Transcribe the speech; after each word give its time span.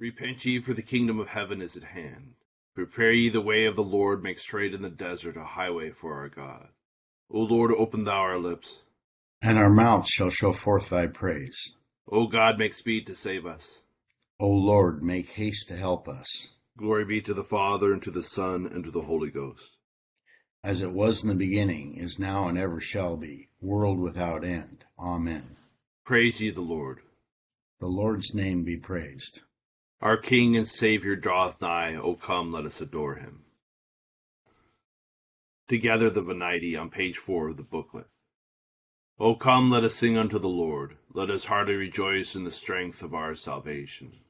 Repent 0.00 0.46
ye, 0.46 0.58
for 0.60 0.72
the 0.72 0.80
kingdom 0.80 1.20
of 1.20 1.28
heaven 1.28 1.60
is 1.60 1.76
at 1.76 1.82
hand. 1.82 2.32
Prepare 2.74 3.12
ye 3.12 3.28
the 3.28 3.42
way 3.42 3.66
of 3.66 3.76
the 3.76 3.82
Lord, 3.82 4.22
make 4.22 4.38
straight 4.38 4.72
in 4.72 4.80
the 4.80 4.88
desert 4.88 5.36
a 5.36 5.44
highway 5.44 5.90
for 5.90 6.14
our 6.14 6.30
God. 6.30 6.68
O 7.30 7.40
Lord, 7.40 7.70
open 7.70 8.04
thou 8.04 8.20
our 8.20 8.38
lips, 8.38 8.78
and 9.42 9.58
our 9.58 9.68
mouths 9.68 10.08
shall 10.08 10.30
show 10.30 10.54
forth 10.54 10.88
thy 10.88 11.06
praise. 11.06 11.76
O 12.10 12.28
God, 12.28 12.58
make 12.58 12.72
speed 12.72 13.06
to 13.08 13.14
save 13.14 13.44
us. 13.44 13.82
O 14.38 14.48
Lord, 14.48 15.02
make 15.02 15.28
haste 15.32 15.68
to 15.68 15.76
help 15.76 16.08
us. 16.08 16.54
Glory 16.78 17.04
be 17.04 17.20
to 17.20 17.34
the 17.34 17.44
Father, 17.44 17.92
and 17.92 18.02
to 18.02 18.10
the 18.10 18.22
Son, 18.22 18.66
and 18.72 18.82
to 18.84 18.90
the 18.90 19.02
Holy 19.02 19.30
Ghost. 19.30 19.76
As 20.64 20.80
it 20.80 20.92
was 20.92 21.22
in 21.22 21.28
the 21.28 21.34
beginning, 21.34 21.96
is 21.98 22.18
now, 22.18 22.48
and 22.48 22.56
ever 22.56 22.80
shall 22.80 23.18
be, 23.18 23.50
world 23.60 24.00
without 24.00 24.44
end. 24.44 24.86
Amen. 24.98 25.56
Praise 26.06 26.40
ye 26.40 26.50
the 26.50 26.62
Lord. 26.62 27.00
The 27.80 27.86
Lord's 27.86 28.34
name 28.34 28.64
be 28.64 28.78
praised. 28.78 29.42
Our 30.02 30.16
King 30.16 30.56
and 30.56 30.66
Savior 30.66 31.14
draweth 31.14 31.60
nigh. 31.60 31.94
O 31.94 32.14
come, 32.14 32.50
let 32.50 32.64
us 32.64 32.80
adore 32.80 33.16
him. 33.16 33.44
Together 35.68 36.08
the 36.08 36.22
Venite 36.22 36.74
on 36.74 36.88
page 36.88 37.18
four 37.18 37.48
of 37.48 37.58
the 37.58 37.62
booklet. 37.62 38.06
O 39.18 39.34
come, 39.34 39.70
let 39.70 39.84
us 39.84 39.94
sing 39.94 40.16
unto 40.16 40.38
the 40.38 40.48
Lord. 40.48 40.96
Let 41.12 41.28
us 41.28 41.44
heartily 41.44 41.76
rejoice 41.76 42.34
in 42.34 42.44
the 42.44 42.50
strength 42.50 43.02
of 43.02 43.12
our 43.12 43.34
salvation. 43.34 44.20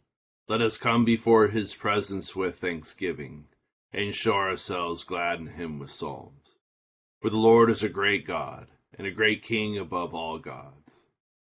Let 0.49 0.61
us 0.61 0.77
come 0.77 1.05
before 1.05 1.47
his 1.47 1.77
presence 1.77 2.35
with 2.35 2.59
thanksgiving, 2.59 3.45
and 3.93 4.13
show 4.13 4.35
ourselves 4.35 5.05
glad 5.05 5.39
in 5.39 5.47
him 5.47 5.79
with 5.79 5.93
psalms. 5.93 6.49
For 7.23 7.31
the 7.31 7.37
Lord 7.37 7.71
is 7.71 7.85
a 7.85 7.89
great 7.89 8.27
God, 8.27 8.67
and 8.99 9.07
a 9.07 9.13
great 9.13 9.45
King 9.45 9.79
above 9.79 10.13
all 10.13 10.41
gods. 10.41 10.80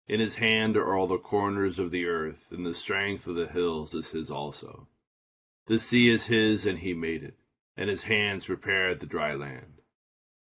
In 0.08 0.22
his 0.22 0.36
hand 0.36 0.77
are 0.77 0.95
all 0.95 1.08
the 1.08 1.17
corners 1.17 1.77
of 1.77 1.91
the 1.91 2.05
earth, 2.05 2.47
and 2.52 2.66
the 2.66 2.73
strength 2.73 3.27
of 3.27 3.36
the 3.36 3.47
hills 3.47 3.94
is 3.94 4.11
his 4.11 4.31
also. 4.31 4.88
The 5.66 5.80
sea 5.80 6.08
is 6.08 6.27
his, 6.27 6.66
and 6.66 6.80
he 6.80 6.94
made 6.94 7.23
it, 7.23 7.36
and 7.75 7.89
his 7.89 8.03
hands 8.03 8.45
prepared 8.45 9.00
the 9.00 9.05
dry 9.05 9.33
land. 9.33 9.81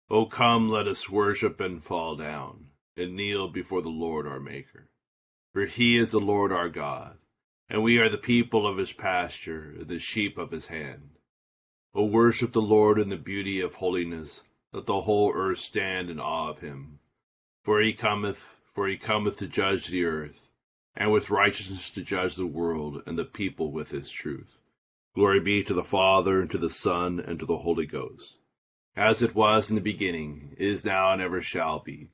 O 0.08 0.28
come, 0.28 0.70
let 0.70 0.88
us 0.88 1.10
worship 1.10 1.60
and 1.60 1.84
fall 1.84 2.16
down, 2.16 2.68
and 2.96 3.16
kneel 3.16 3.48
before 3.48 3.82
the 3.82 3.90
Lord 3.90 4.28
our 4.28 4.40
Maker. 4.40 4.88
For 5.52 5.66
he 5.66 5.98
is 5.98 6.12
the 6.12 6.20
Lord 6.20 6.52
our 6.52 6.70
God, 6.70 7.18
and 7.68 7.82
we 7.82 7.98
are 7.98 8.10
the 8.10 8.20
people 8.20 8.68
of 8.68 8.78
his 8.78 8.94
pasture, 8.94 9.84
the 9.84 9.98
sheep 9.98 10.38
of 10.38 10.52
his 10.52 10.68
hand. 10.68 11.18
O 11.96 12.06
worship 12.06 12.52
the 12.52 12.62
Lord 12.62 13.00
in 13.00 13.10
the 13.10 13.18
beauty 13.18 13.62
of 13.62 13.76
holiness, 13.76 14.44
let 14.72 14.86
the 14.86 15.02
whole 15.02 15.32
earth 15.34 15.60
stand 15.60 16.12
in 16.12 16.20
awe 16.20 16.50
of 16.50 16.60
him. 16.60 17.00
For 17.64 17.82
he 17.82 17.94
cometh 17.94 18.55
for 18.76 18.88
he 18.88 18.98
cometh 18.98 19.38
to 19.38 19.48
judge 19.48 19.88
the 19.88 20.04
earth, 20.04 20.42
and 20.96 21.12
with 21.12 21.30
righteousness 21.30 21.90
to 21.90 22.04
judge 22.04 22.36
the 22.36 22.46
world, 22.46 23.02
and 23.08 23.18
the 23.18 23.26
people 23.26 23.72
with 23.72 23.90
his 23.90 24.12
truth. 24.12 24.60
Glory 25.16 25.40
be 25.40 25.64
to 25.64 25.74
the 25.74 25.84
Father, 25.84 26.42
and 26.42 26.52
to 26.52 26.58
the 26.58 26.70
Son, 26.70 27.22
and 27.26 27.40
to 27.40 27.46
the 27.46 27.60
Holy 27.60 27.86
Ghost, 27.86 28.36
as 28.94 29.22
it 29.22 29.34
was 29.34 29.70
in 29.70 29.76
the 29.76 29.82
beginning, 29.82 30.56
is 30.58 30.84
now, 30.84 31.12
and 31.14 31.22
ever 31.22 31.42
shall 31.42 31.80
be, 31.80 32.10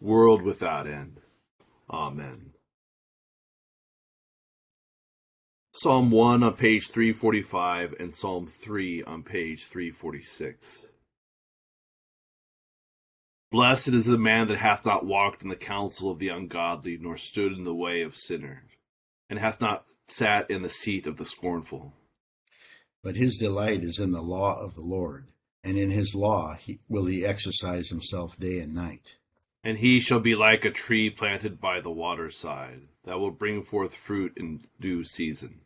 world 0.00 0.40
without 0.40 0.86
end. 0.86 1.20
Amen. 1.90 2.52
Psalm 5.72 6.10
1 6.10 6.42
on 6.42 6.54
page 6.54 6.88
345 6.88 7.96
and 8.00 8.12
Psalm 8.12 8.46
3 8.46 9.04
on 9.04 9.22
page 9.22 9.66
346. 9.66 10.86
Blessed 13.50 13.88
is 13.88 14.04
the 14.04 14.18
man 14.18 14.48
that 14.48 14.58
hath 14.58 14.84
not 14.84 15.06
walked 15.06 15.42
in 15.42 15.48
the 15.48 15.56
counsel 15.56 16.10
of 16.10 16.18
the 16.18 16.28
ungodly, 16.28 16.98
nor 17.00 17.16
stood 17.16 17.52
in 17.52 17.64
the 17.64 17.74
way 17.74 18.02
of 18.02 18.14
sinners, 18.14 18.68
and 19.30 19.38
hath 19.38 19.58
not 19.58 19.86
sat 20.06 20.50
in 20.50 20.60
the 20.60 20.68
seat 20.68 21.06
of 21.06 21.16
the 21.16 21.24
scornful. 21.24 21.94
But 23.02 23.16
his 23.16 23.38
delight 23.38 23.84
is 23.84 23.98
in 23.98 24.10
the 24.10 24.20
law 24.20 24.60
of 24.60 24.74
the 24.74 24.82
Lord, 24.82 25.28
and 25.64 25.78
in 25.78 25.90
his 25.90 26.14
law 26.14 26.56
he, 26.56 26.80
will 26.88 27.06
he 27.06 27.24
exercise 27.24 27.88
himself 27.88 28.38
day 28.38 28.58
and 28.58 28.74
night. 28.74 29.16
And 29.64 29.78
he 29.78 29.98
shall 29.98 30.20
be 30.20 30.34
like 30.34 30.66
a 30.66 30.70
tree 30.70 31.08
planted 31.08 31.58
by 31.58 31.80
the 31.80 31.90
waterside, 31.90 32.82
that 33.04 33.18
will 33.18 33.30
bring 33.30 33.62
forth 33.62 33.94
fruit 33.94 34.34
in 34.36 34.66
due 34.78 35.04
season. 35.04 35.60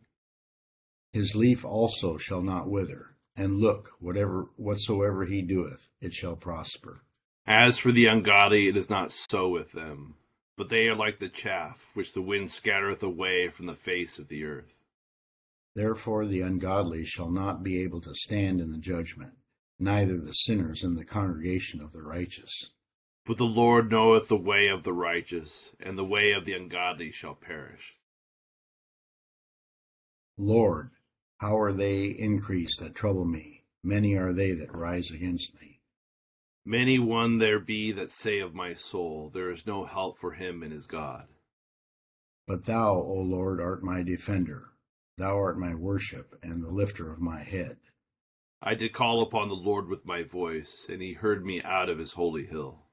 His 1.12 1.34
leaf 1.34 1.64
also 1.64 2.16
shall 2.16 2.42
not 2.42 2.70
wither, 2.70 3.16
and 3.36 3.58
look, 3.58 3.90
whatever 3.98 4.50
whatsoever 4.56 5.24
he 5.24 5.42
doeth, 5.42 5.88
it 6.00 6.14
shall 6.14 6.36
prosper. 6.36 7.02
As 7.46 7.78
for 7.78 7.90
the 7.90 8.06
ungodly, 8.06 8.68
it 8.68 8.76
is 8.76 8.88
not 8.88 9.12
so 9.12 9.48
with 9.48 9.72
them, 9.72 10.14
but 10.56 10.68
they 10.68 10.86
are 10.88 10.94
like 10.94 11.18
the 11.18 11.28
chaff 11.28 11.88
which 11.94 12.12
the 12.12 12.22
wind 12.22 12.50
scattereth 12.50 13.02
away 13.02 13.48
from 13.48 13.66
the 13.66 13.74
face 13.74 14.18
of 14.18 14.28
the 14.28 14.44
earth. 14.44 14.74
Therefore 15.74 16.26
the 16.26 16.40
ungodly 16.40 17.04
shall 17.04 17.30
not 17.30 17.62
be 17.62 17.82
able 17.82 18.00
to 18.02 18.14
stand 18.14 18.60
in 18.60 18.70
the 18.70 18.78
judgment, 18.78 19.32
neither 19.78 20.18
the 20.18 20.32
sinners 20.32 20.84
in 20.84 20.94
the 20.94 21.04
congregation 21.04 21.80
of 21.80 21.92
the 21.92 22.02
righteous. 22.02 22.70
But 23.24 23.38
the 23.38 23.44
Lord 23.44 23.90
knoweth 23.90 24.28
the 24.28 24.36
way 24.36 24.68
of 24.68 24.82
the 24.82 24.92
righteous, 24.92 25.70
and 25.80 25.96
the 25.96 26.04
way 26.04 26.32
of 26.32 26.44
the 26.44 26.54
ungodly 26.54 27.12
shall 27.12 27.34
perish. 27.34 27.96
Lord, 30.36 30.90
how 31.38 31.56
are 31.58 31.72
they 31.72 32.06
increased 32.06 32.80
that 32.80 32.94
trouble 32.94 33.24
me? 33.24 33.64
Many 33.82 34.14
are 34.16 34.32
they 34.32 34.52
that 34.52 34.74
rise 34.74 35.10
against 35.10 35.54
me. 35.60 35.71
Many 36.64 36.98
one 36.98 37.38
there 37.38 37.58
be 37.58 37.90
that 37.92 38.12
say 38.12 38.38
of 38.38 38.54
my 38.54 38.74
soul, 38.74 39.30
There 39.34 39.50
is 39.50 39.66
no 39.66 39.84
help 39.84 40.18
for 40.18 40.32
him 40.32 40.62
in 40.62 40.70
his 40.70 40.86
God. 40.86 41.26
But 42.46 42.66
thou, 42.66 42.94
O 42.94 43.14
Lord, 43.14 43.60
art 43.60 43.82
my 43.82 44.02
defender. 44.02 44.68
Thou 45.18 45.36
art 45.36 45.58
my 45.58 45.74
worship 45.74 46.38
and 46.42 46.62
the 46.62 46.70
lifter 46.70 47.12
of 47.12 47.20
my 47.20 47.42
head. 47.42 47.78
I 48.62 48.74
did 48.74 48.92
call 48.92 49.22
upon 49.22 49.48
the 49.48 49.56
Lord 49.56 49.88
with 49.88 50.06
my 50.06 50.22
voice, 50.22 50.86
and 50.88 51.02
he 51.02 51.14
heard 51.14 51.44
me 51.44 51.60
out 51.62 51.88
of 51.88 51.98
his 51.98 52.12
holy 52.12 52.46
hill. 52.46 52.86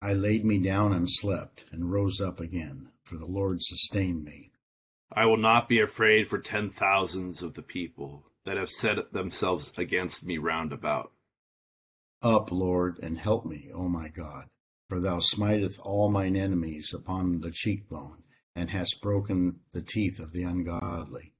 I 0.00 0.12
laid 0.12 0.44
me 0.44 0.58
down 0.58 0.92
and 0.92 1.10
slept, 1.10 1.64
and 1.72 1.90
rose 1.90 2.20
up 2.20 2.38
again, 2.38 2.90
for 3.02 3.16
the 3.16 3.26
Lord 3.26 3.60
sustained 3.60 4.22
me. 4.22 4.52
I 5.10 5.26
will 5.26 5.36
not 5.36 5.68
be 5.68 5.80
afraid 5.80 6.28
for 6.28 6.38
ten 6.38 6.70
thousands 6.70 7.42
of 7.42 7.54
the 7.54 7.62
people 7.62 8.30
that 8.44 8.56
have 8.56 8.70
set 8.70 9.12
themselves 9.12 9.72
against 9.76 10.24
me 10.24 10.38
round 10.38 10.72
about. 10.72 11.12
Up, 12.26 12.50
Lord, 12.50 12.98
and 13.04 13.18
help 13.18 13.46
me, 13.46 13.70
O 13.72 13.88
my 13.88 14.08
God, 14.08 14.46
for 14.88 14.98
thou 14.98 15.20
smitest 15.20 15.78
all 15.78 16.10
mine 16.10 16.34
enemies 16.34 16.92
upon 16.92 17.40
the 17.40 17.52
cheekbone, 17.52 18.24
and 18.56 18.68
hast 18.68 19.00
broken 19.00 19.60
the 19.72 19.80
teeth 19.80 20.18
of 20.18 20.32
the 20.32 20.42
ungodly. 20.42 21.34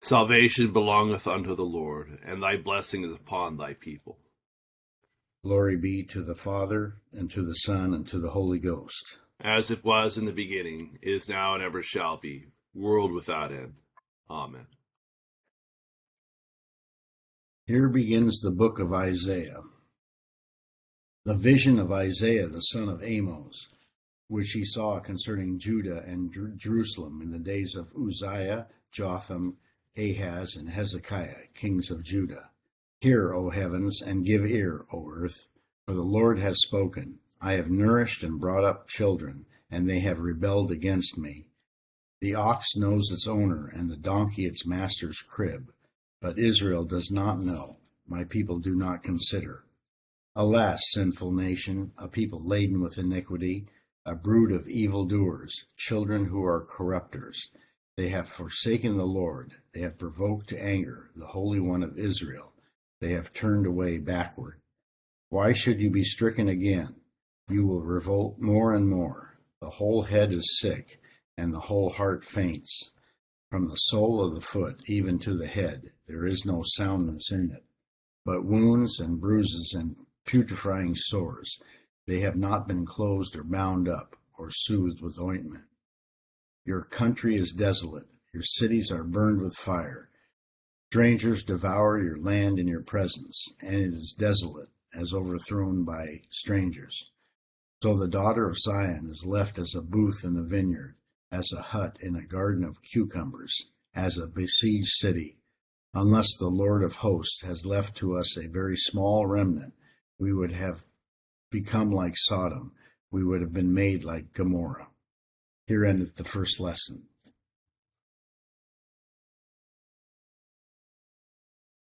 Salvation 0.00 0.72
belongeth 0.72 1.26
unto 1.26 1.54
the 1.54 1.66
Lord, 1.66 2.20
and 2.24 2.42
thy 2.42 2.56
blessing 2.56 3.04
is 3.04 3.12
upon 3.12 3.58
thy 3.58 3.74
people. 3.74 4.18
Glory 5.44 5.76
be 5.76 6.04
to 6.04 6.22
the 6.22 6.34
Father, 6.34 7.02
and 7.12 7.30
to 7.30 7.44
the 7.44 7.56
Son, 7.56 7.92
and 7.92 8.08
to 8.08 8.18
the 8.18 8.30
Holy 8.30 8.58
Ghost. 8.58 9.18
As 9.38 9.70
it 9.70 9.84
was 9.84 10.16
in 10.16 10.24
the 10.24 10.32
beginning, 10.32 10.98
is 11.02 11.28
now, 11.28 11.52
and 11.52 11.62
ever 11.62 11.82
shall 11.82 12.16
be, 12.16 12.46
world 12.72 13.12
without 13.12 13.52
end. 13.52 13.74
Amen. 14.30 14.68
Here 17.66 17.90
begins 17.90 18.40
the 18.40 18.50
book 18.50 18.78
of 18.78 18.94
Isaiah 18.94 19.60
the 21.28 21.34
vision 21.34 21.78
of 21.78 21.92
Isaiah 21.92 22.48
the 22.48 22.58
son 22.58 22.88
of 22.88 23.02
Amos, 23.02 23.68
which 24.28 24.52
he 24.52 24.64
saw 24.64 24.98
concerning 24.98 25.58
Judah 25.58 26.02
and 26.06 26.34
Jerusalem 26.56 27.20
in 27.20 27.30
the 27.30 27.38
days 27.38 27.74
of 27.74 27.92
Uzziah, 27.94 28.66
Jotham, 28.90 29.58
Ahaz, 29.94 30.56
and 30.56 30.70
Hezekiah, 30.70 31.48
kings 31.54 31.90
of 31.90 32.02
Judah. 32.02 32.48
Hear, 33.02 33.34
O 33.34 33.50
heavens, 33.50 34.00
and 34.00 34.24
give 34.24 34.46
ear, 34.46 34.86
O 34.90 35.06
earth, 35.10 35.36
for 35.86 35.92
the 35.92 36.00
Lord 36.00 36.38
has 36.38 36.62
spoken. 36.62 37.18
I 37.42 37.52
have 37.52 37.68
nourished 37.68 38.22
and 38.22 38.40
brought 38.40 38.64
up 38.64 38.88
children, 38.88 39.44
and 39.70 39.86
they 39.86 40.00
have 40.00 40.20
rebelled 40.20 40.70
against 40.70 41.18
me. 41.18 41.48
The 42.22 42.36
ox 42.36 42.74
knows 42.74 43.10
its 43.10 43.26
owner, 43.26 43.66
and 43.66 43.90
the 43.90 43.96
donkey 43.96 44.46
its 44.46 44.66
master's 44.66 45.20
crib. 45.20 45.74
But 46.22 46.38
Israel 46.38 46.84
does 46.84 47.10
not 47.10 47.38
know, 47.38 47.76
my 48.06 48.24
people 48.24 48.60
do 48.60 48.74
not 48.74 49.02
consider. 49.02 49.64
Alas, 50.40 50.80
sinful 50.92 51.32
nation, 51.32 51.90
a 51.98 52.06
people 52.06 52.40
laden 52.46 52.80
with 52.80 52.96
iniquity, 52.96 53.66
a 54.06 54.14
brood 54.14 54.52
of 54.52 54.68
evildoers, 54.68 55.64
children 55.76 56.26
who 56.26 56.44
are 56.44 56.64
corrupters. 56.64 57.50
They 57.96 58.10
have 58.10 58.28
forsaken 58.28 58.96
the 58.96 59.04
Lord. 59.04 59.54
They 59.74 59.80
have 59.80 59.98
provoked 59.98 60.48
to 60.50 60.64
anger 60.64 61.10
the 61.16 61.26
Holy 61.26 61.58
One 61.58 61.82
of 61.82 61.98
Israel. 61.98 62.52
They 63.00 63.14
have 63.14 63.32
turned 63.32 63.66
away 63.66 63.98
backward. 63.98 64.60
Why 65.28 65.52
should 65.54 65.80
you 65.80 65.90
be 65.90 66.04
stricken 66.04 66.48
again? 66.48 66.94
You 67.50 67.66
will 67.66 67.82
revolt 67.82 68.36
more 68.38 68.74
and 68.74 68.88
more. 68.88 69.40
The 69.60 69.70
whole 69.70 70.02
head 70.02 70.32
is 70.32 70.60
sick, 70.60 71.00
and 71.36 71.52
the 71.52 71.58
whole 71.66 71.90
heart 71.90 72.24
faints. 72.24 72.92
From 73.50 73.68
the 73.68 73.74
sole 73.74 74.24
of 74.24 74.36
the 74.36 74.40
foot 74.40 74.82
even 74.86 75.18
to 75.18 75.36
the 75.36 75.48
head, 75.48 75.90
there 76.06 76.24
is 76.26 76.44
no 76.44 76.62
soundness 76.64 77.32
in 77.32 77.50
it, 77.50 77.64
but 78.24 78.44
wounds 78.44 79.00
and 79.00 79.20
bruises 79.20 79.74
and 79.76 79.96
putrefying 80.28 80.94
sores. 80.94 81.58
They 82.06 82.20
have 82.20 82.36
not 82.36 82.68
been 82.68 82.84
closed 82.84 83.34
or 83.34 83.42
bound 83.42 83.88
up 83.88 84.14
or 84.36 84.50
soothed 84.50 85.00
with 85.00 85.18
ointment. 85.18 85.64
Your 86.64 86.84
country 86.84 87.36
is 87.36 87.52
desolate, 87.52 88.06
Your 88.34 88.42
cities 88.42 88.92
are 88.92 89.04
burned 89.04 89.40
with 89.40 89.54
fire. 89.54 90.10
Strangers 90.90 91.42
devour 91.42 92.02
your 92.02 92.18
land 92.18 92.58
in 92.58 92.68
your 92.68 92.82
presence, 92.82 93.42
and 93.60 93.74
it 93.74 93.94
is 93.94 94.14
desolate, 94.18 94.68
as 94.94 95.14
overthrown 95.14 95.84
by 95.84 96.20
strangers. 96.28 97.10
So 97.82 97.96
the 97.96 98.06
daughter 98.06 98.46
of 98.46 98.58
Zion 98.58 99.08
is 99.10 99.24
left 99.26 99.58
as 99.58 99.74
a 99.74 99.80
booth 99.80 100.24
in 100.24 100.34
the 100.34 100.42
vineyard, 100.42 100.96
as 101.32 101.50
a 101.52 101.62
hut 101.62 101.96
in 102.00 102.16
a 102.16 102.26
garden 102.26 102.64
of 102.64 102.82
cucumbers, 102.92 103.70
as 103.94 104.18
a 104.18 104.26
besieged 104.26 104.92
city. 104.98 105.38
Unless 105.94 106.36
the 106.36 106.48
Lord 106.48 106.84
of 106.84 106.96
hosts 106.96 107.42
has 107.42 107.64
left 107.64 107.96
to 107.96 108.16
us 108.16 108.36
a 108.36 108.46
very 108.46 108.76
small 108.76 109.26
remnant, 109.26 109.72
we 110.18 110.32
would 110.32 110.52
have 110.52 110.82
become 111.50 111.92
like 111.92 112.14
Sodom. 112.16 112.72
We 113.10 113.24
would 113.24 113.40
have 113.40 113.52
been 113.52 113.72
made 113.72 114.04
like 114.04 114.32
Gomorrah. 114.32 114.88
Here 115.66 115.84
endeth 115.84 116.16
the 116.16 116.24
first 116.24 116.60
lesson. 116.60 117.04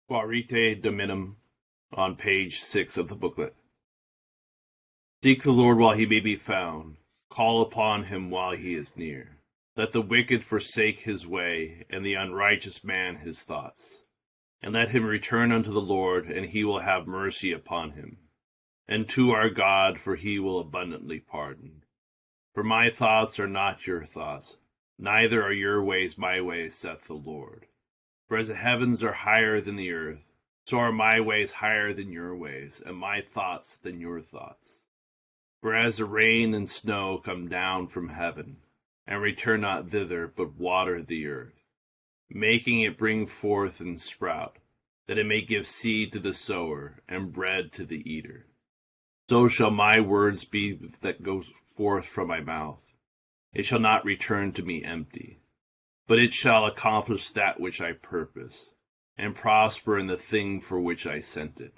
Quaerite 0.10 0.82
Dominum 0.82 1.38
on 1.94 2.16
page 2.16 2.60
six 2.60 2.98
of 2.98 3.08
the 3.08 3.16
booklet. 3.16 3.56
Seek 5.24 5.44
the 5.44 5.52
Lord 5.52 5.78
while 5.78 5.94
he 5.94 6.06
may 6.06 6.20
be 6.20 6.36
found. 6.36 6.98
Call 7.30 7.62
upon 7.62 8.06
him 8.06 8.30
while 8.30 8.56
he 8.56 8.76
is 8.76 8.96
near. 8.96 9.38
Let 9.76 9.92
the 9.92 10.02
wicked 10.02 10.44
forsake 10.44 11.00
his 11.00 11.26
way, 11.26 11.86
and 11.90 12.06
the 12.06 12.14
unrighteous 12.14 12.84
man 12.84 13.18
his 13.18 13.42
thoughts. 13.42 14.04
And 14.62 14.74
let 14.74 14.90
him 14.90 15.04
return 15.04 15.52
unto 15.52 15.72
the 15.72 15.82
Lord, 15.82 16.28
and 16.28 16.46
he 16.46 16.64
will 16.64 16.80
have 16.80 17.08
mercy 17.08 17.52
upon 17.52 17.92
him. 17.92 18.18
And 18.88 19.08
to 19.10 19.32
our 19.32 19.50
God, 19.50 20.00
for 20.00 20.16
he 20.16 20.40
will 20.40 20.60
abundantly 20.60 21.20
pardon. 21.20 21.84
For 22.54 22.64
my 22.64 22.90
thoughts 22.90 23.40
are 23.40 23.48
not 23.48 23.88
your 23.88 24.06
thoughts, 24.06 24.58
neither 25.00 25.42
are 25.42 25.54
your 25.54 25.84
ways 25.84 26.18
my 26.18 26.42
ways, 26.42 26.76
saith 26.76 27.08
the 27.08 27.14
Lord. 27.14 27.66
For 28.28 28.38
as 28.38 28.50
the 28.50 28.56
heavens 28.56 29.04
are 29.04 29.14
higher 29.14 29.60
than 29.62 29.76
the 29.76 29.92
earth, 29.92 30.24
so 30.66 30.78
are 30.80 30.92
my 30.92 31.20
ways 31.20 31.54
higher 31.54 31.94
than 31.94 32.12
your 32.12 32.36
ways, 32.36 32.82
and 32.86 32.98
my 32.98 33.22
thoughts 33.22 33.76
than 33.76 34.00
your 34.00 34.22
thoughts. 34.22 34.82
For 35.62 35.74
as 35.74 35.98
the 35.98 36.06
rain 36.06 36.54
and 36.54 36.70
snow 36.70 37.18
come 37.18 37.48
down 37.48 37.88
from 37.88 38.10
heaven, 38.10 38.58
and 39.08 39.22
return 39.22 39.62
not 39.62 39.90
thither, 39.90 40.28
but 40.28 40.56
water 40.56 41.02
the 41.02 41.28
earth, 41.28 41.64
making 42.30 42.82
it 42.82 42.98
bring 42.98 43.28
forth 43.28 43.80
and 43.80 44.02
sprout, 44.02 44.58
that 45.08 45.18
it 45.18 45.26
may 45.26 45.42
give 45.42 45.68
seed 45.68 46.12
to 46.12 46.20
the 46.20 46.34
sower, 46.34 47.02
and 47.08 47.34
bread 47.34 47.72
to 47.74 47.86
the 47.86 48.10
eater. 48.10 48.46
So 49.30 49.48
shall 49.48 49.72
my 49.72 50.00
words 50.00 50.44
be 50.44 50.74
that 51.02 51.24
go 51.24 51.44
forth 51.78 52.06
from 52.06 52.28
my 52.28 52.40
mouth. 52.40 52.80
It 53.54 53.66
shall 53.66 53.80
not 53.80 54.06
return 54.06 54.52
to 54.54 54.64
me 54.64 54.84
empty, 54.84 55.40
but 56.08 56.20
it 56.20 56.34
shall 56.34 56.66
accomplish 56.66 57.30
that 57.30 57.60
which 57.60 57.80
I 57.80 57.94
purpose, 57.94 58.70
and 59.18 59.36
prosper 59.36 59.98
in 59.98 60.08
the 60.08 60.18
thing 60.18 60.60
for 60.60 60.80
which 60.80 61.06
I 61.06 61.20
sent 61.20 61.60
it. 61.60 61.74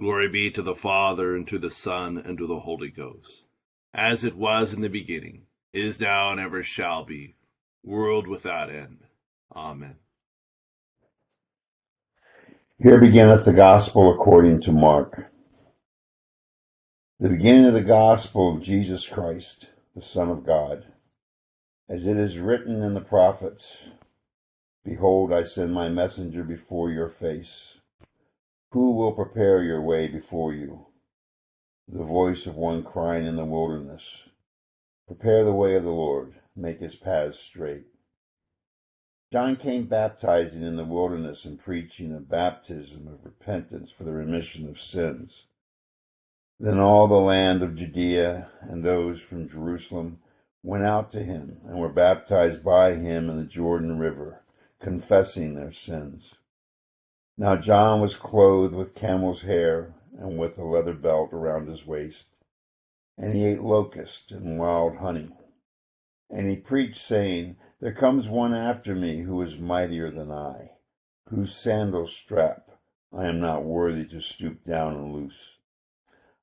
Glory 0.00 0.28
be 0.28 0.50
to 0.50 0.62
the 0.62 0.74
Father, 0.74 1.36
and 1.36 1.46
to 1.48 1.58
the 1.58 1.70
Son, 1.70 2.18
and 2.18 2.36
to 2.38 2.46
the 2.46 2.60
Holy 2.60 2.90
Ghost, 2.90 3.44
as 3.94 4.24
it 4.24 4.34
was 4.34 4.74
in 4.74 4.80
the 4.80 4.88
beginning 4.88 5.46
is 5.72 6.00
now 6.00 6.30
and 6.30 6.40
ever 6.40 6.62
shall 6.62 7.04
be, 7.04 7.36
world 7.82 8.26
without 8.26 8.68
end. 8.68 8.98
Amen. 9.54 9.96
Here 12.78 13.00
beginneth 13.00 13.44
the 13.44 13.52
Gospel 13.52 14.12
according 14.12 14.60
to 14.62 14.72
Mark. 14.72 15.30
The 17.22 17.28
beginning 17.28 17.66
of 17.66 17.74
the 17.74 17.82
Gospel 17.82 18.52
of 18.52 18.64
Jesus 18.64 19.06
Christ, 19.06 19.68
the 19.94 20.02
Son 20.02 20.28
of 20.28 20.44
God. 20.44 20.86
As 21.88 22.04
it 22.04 22.16
is 22.16 22.40
written 22.40 22.82
in 22.82 22.94
the 22.94 23.00
prophets, 23.00 23.76
Behold, 24.84 25.32
I 25.32 25.44
send 25.44 25.72
my 25.72 25.88
messenger 25.88 26.42
before 26.42 26.90
your 26.90 27.08
face. 27.08 27.74
Who 28.72 28.96
will 28.96 29.12
prepare 29.12 29.62
your 29.62 29.80
way 29.80 30.08
before 30.08 30.52
you? 30.52 30.86
The 31.86 32.02
voice 32.02 32.48
of 32.48 32.56
one 32.56 32.82
crying 32.82 33.24
in 33.24 33.36
the 33.36 33.44
wilderness 33.44 34.22
Prepare 35.06 35.44
the 35.44 35.52
way 35.52 35.76
of 35.76 35.84
the 35.84 35.90
Lord, 35.90 36.34
make 36.56 36.80
his 36.80 36.96
paths 36.96 37.38
straight. 37.38 37.86
John 39.30 39.54
came 39.54 39.86
baptizing 39.86 40.64
in 40.64 40.74
the 40.74 40.84
wilderness 40.84 41.44
and 41.44 41.56
preaching 41.56 42.12
a 42.12 42.18
baptism 42.18 43.06
of 43.06 43.24
repentance 43.24 43.92
for 43.92 44.02
the 44.02 44.10
remission 44.10 44.68
of 44.68 44.80
sins. 44.80 45.44
Then 46.62 46.78
all 46.78 47.08
the 47.08 47.16
land 47.16 47.62
of 47.62 47.76
Judea 47.76 48.48
and 48.60 48.82
those 48.82 49.20
from 49.20 49.48
Jerusalem 49.48 50.20
went 50.62 50.84
out 50.84 51.12
to 51.12 51.22
him 51.22 51.60
and 51.66 51.78
were 51.78 51.92
baptized 51.92 52.64
by 52.64 52.94
him 52.94 53.28
in 53.28 53.36
the 53.36 53.44
Jordan 53.44 53.98
River, 53.98 54.42
confessing 54.80 55.54
their 55.54 55.72
sins. 55.72 56.34
Now 57.36 57.56
John 57.56 58.00
was 58.00 58.16
clothed 58.16 58.74
with 58.74 58.94
camel's 58.94 59.42
hair 59.42 59.94
and 60.18 60.38
with 60.38 60.56
a 60.56 60.64
leather 60.64 60.94
belt 60.94 61.34
around 61.34 61.68
his 61.68 61.84
waist 61.84 62.26
and 63.18 63.34
he 63.34 63.44
ate 63.44 63.62
locusts 63.62 64.30
and 64.30 64.58
wild 64.58 64.96
honey. 64.96 65.30
And 66.30 66.48
he 66.48 66.56
preached, 66.56 67.00
saying, 67.00 67.56
There 67.80 67.92
comes 67.92 68.28
one 68.28 68.54
after 68.54 68.94
me 68.94 69.22
who 69.22 69.40
is 69.42 69.58
mightier 69.58 70.10
than 70.10 70.30
I, 70.30 70.72
whose 71.28 71.54
sandal 71.54 72.06
strap 72.06 72.70
I 73.12 73.26
am 73.26 73.40
not 73.40 73.64
worthy 73.64 74.06
to 74.06 74.20
stoop 74.20 74.64
down 74.64 74.94
and 74.94 75.12
loose. 75.12 75.56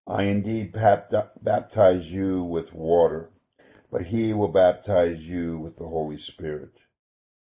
I 0.07 0.23
indeed 0.23 0.73
baptize 0.73 2.11
you 2.11 2.43
with 2.43 2.73
water, 2.73 3.29
but 3.91 4.07
he 4.07 4.33
will 4.33 4.47
baptize 4.47 5.27
you 5.27 5.59
with 5.59 5.77
the 5.77 5.87
Holy 5.87 6.17
Spirit. 6.17 6.79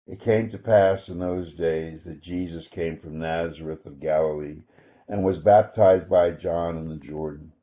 It 0.07 0.19
came 0.19 0.49
to 0.49 0.57
pass 0.57 1.07
in 1.07 1.19
those 1.19 1.53
days 1.53 2.03
that 2.05 2.21
Jesus 2.21 2.67
came 2.67 2.97
from 2.97 3.19
Nazareth 3.19 3.85
of 3.85 3.99
Galilee 3.99 4.63
and 5.07 5.23
was 5.23 5.37
baptized 5.37 6.09
by 6.09 6.31
John 6.31 6.77
in 6.77 6.89
the 6.89 6.95
Jordan. 6.95 7.53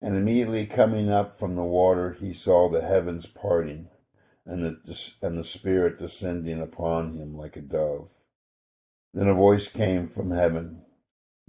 And 0.00 0.16
immediately 0.16 0.66
coming 0.66 1.10
up 1.10 1.36
from 1.36 1.56
the 1.56 1.64
water, 1.64 2.12
he 2.12 2.32
saw 2.32 2.68
the 2.68 2.82
heavens 2.82 3.26
parting, 3.26 3.88
and 4.46 4.64
the, 4.84 5.10
and 5.20 5.36
the 5.36 5.44
Spirit 5.44 5.98
descending 5.98 6.60
upon 6.60 7.16
him 7.16 7.36
like 7.36 7.56
a 7.56 7.60
dove. 7.60 8.08
Then 9.12 9.28
a 9.28 9.34
voice 9.34 9.68
came 9.68 10.06
from 10.06 10.30
heaven 10.30 10.82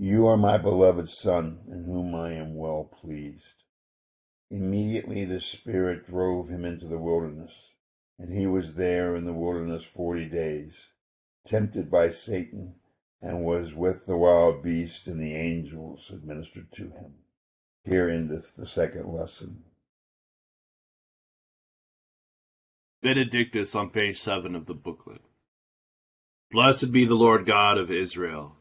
You 0.04 0.26
are 0.26 0.36
my 0.36 0.58
beloved 0.58 1.10
Son, 1.10 1.60
in 1.72 1.84
whom 1.84 2.16
I 2.16 2.34
am 2.34 2.56
well 2.56 2.86
pleased. 2.86 3.62
Immediately 4.50 5.26
the 5.26 5.40
Spirit 5.40 6.08
drove 6.08 6.50
him 6.50 6.66
into 6.66 6.88
the 6.88 6.98
wilderness, 6.98 7.52
and 8.18 8.36
he 8.36 8.48
was 8.48 8.74
there 8.74 9.16
in 9.16 9.26
the 9.26 9.32
wilderness 9.32 9.84
forty 9.84 10.26
days, 10.26 10.88
tempted 11.46 11.92
by 11.92 12.10
Satan, 12.10 12.78
and 13.22 13.46
was 13.46 13.76
with 13.76 14.08
the 14.08 14.18
wild 14.18 14.64
beast, 14.64 15.06
and 15.06 15.22
the 15.22 15.36
angels 15.36 16.10
administered 16.12 16.72
to 16.78 16.86
him. 16.86 17.14
Here 17.84 18.10
endeth 18.10 18.56
the 18.56 18.66
second 18.66 19.14
lesson. 19.14 19.66
Benedictus 23.04 23.76
on 23.76 23.92
page 23.92 24.20
7 24.20 24.56
of 24.56 24.66
the 24.66 24.74
booklet. 24.74 25.22
Blessed 26.50 26.92
be 26.92 27.06
the 27.06 27.14
Lord 27.14 27.46
God 27.46 27.78
of 27.78 27.92
Israel, 27.92 28.61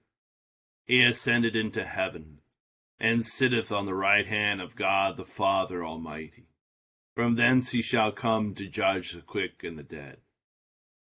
He 0.91 1.05
ascended 1.05 1.55
into 1.55 1.85
heaven, 1.85 2.39
and 2.99 3.25
sitteth 3.25 3.71
on 3.71 3.85
the 3.85 3.95
right 3.95 4.27
hand 4.27 4.59
of 4.59 4.75
God 4.75 5.15
the 5.15 5.23
Father 5.23 5.85
Almighty. 5.85 6.49
From 7.15 7.35
thence 7.35 7.69
he 7.69 7.81
shall 7.81 8.11
come 8.11 8.53
to 8.55 8.67
judge 8.67 9.13
the 9.13 9.21
quick 9.21 9.63
and 9.63 9.79
the 9.79 9.83
dead. 9.83 10.17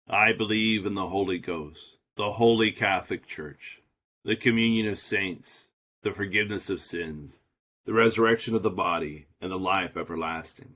I 0.05 0.33
believe 0.33 0.86
in 0.86 0.95
the 0.95 1.07
Holy 1.07 1.38
Ghost 1.38 1.95
the 2.17 2.33
Holy 2.33 2.74
Catholic 2.74 3.25
Church, 3.25 3.79
the 4.25 4.36
communion 4.36 4.86
of 4.86 5.00
saints, 5.00 5.69
the 6.03 6.12
forgiveness 6.12 6.69
of 6.69 6.81
sins, 6.81 7.39
the 7.86 7.93
resurrection 7.93 8.55
of 8.55 8.63
the 8.63 8.69
body, 8.69 9.27
and 9.39 9.50
the 9.50 9.57
life 9.57 9.95
everlasting. 9.95 10.75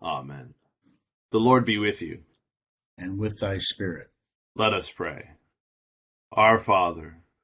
Amen. 0.00 0.54
The 1.32 1.40
Lord 1.40 1.66
be 1.66 1.76
with 1.76 2.00
you. 2.00 2.20
And 2.96 3.18
with 3.18 3.40
thy 3.42 3.58
spirit. 3.58 4.08
Let 4.54 4.72
us 4.72 4.90
pray. 4.90 5.32
Our 6.32 6.58
Father, 6.58 7.18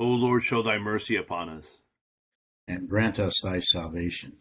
O 0.00 0.06
Lord, 0.06 0.44
show 0.44 0.62
thy 0.62 0.78
mercy 0.78 1.16
upon 1.16 1.48
us. 1.48 1.80
And 2.68 2.88
grant 2.88 3.18
us 3.18 3.40
thy 3.42 3.58
salvation. 3.58 4.34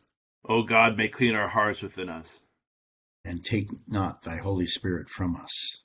O 0.48 0.62
God, 0.62 0.96
may 0.96 1.08
clean 1.08 1.34
our 1.34 1.48
hearts 1.48 1.82
within 1.82 2.10
us. 2.10 2.42
And 3.26 3.44
take 3.44 3.70
not 3.88 4.22
thy 4.22 4.38
Holy 4.38 4.68
Spirit 4.68 5.10
from 5.10 5.36
us. 5.36 5.84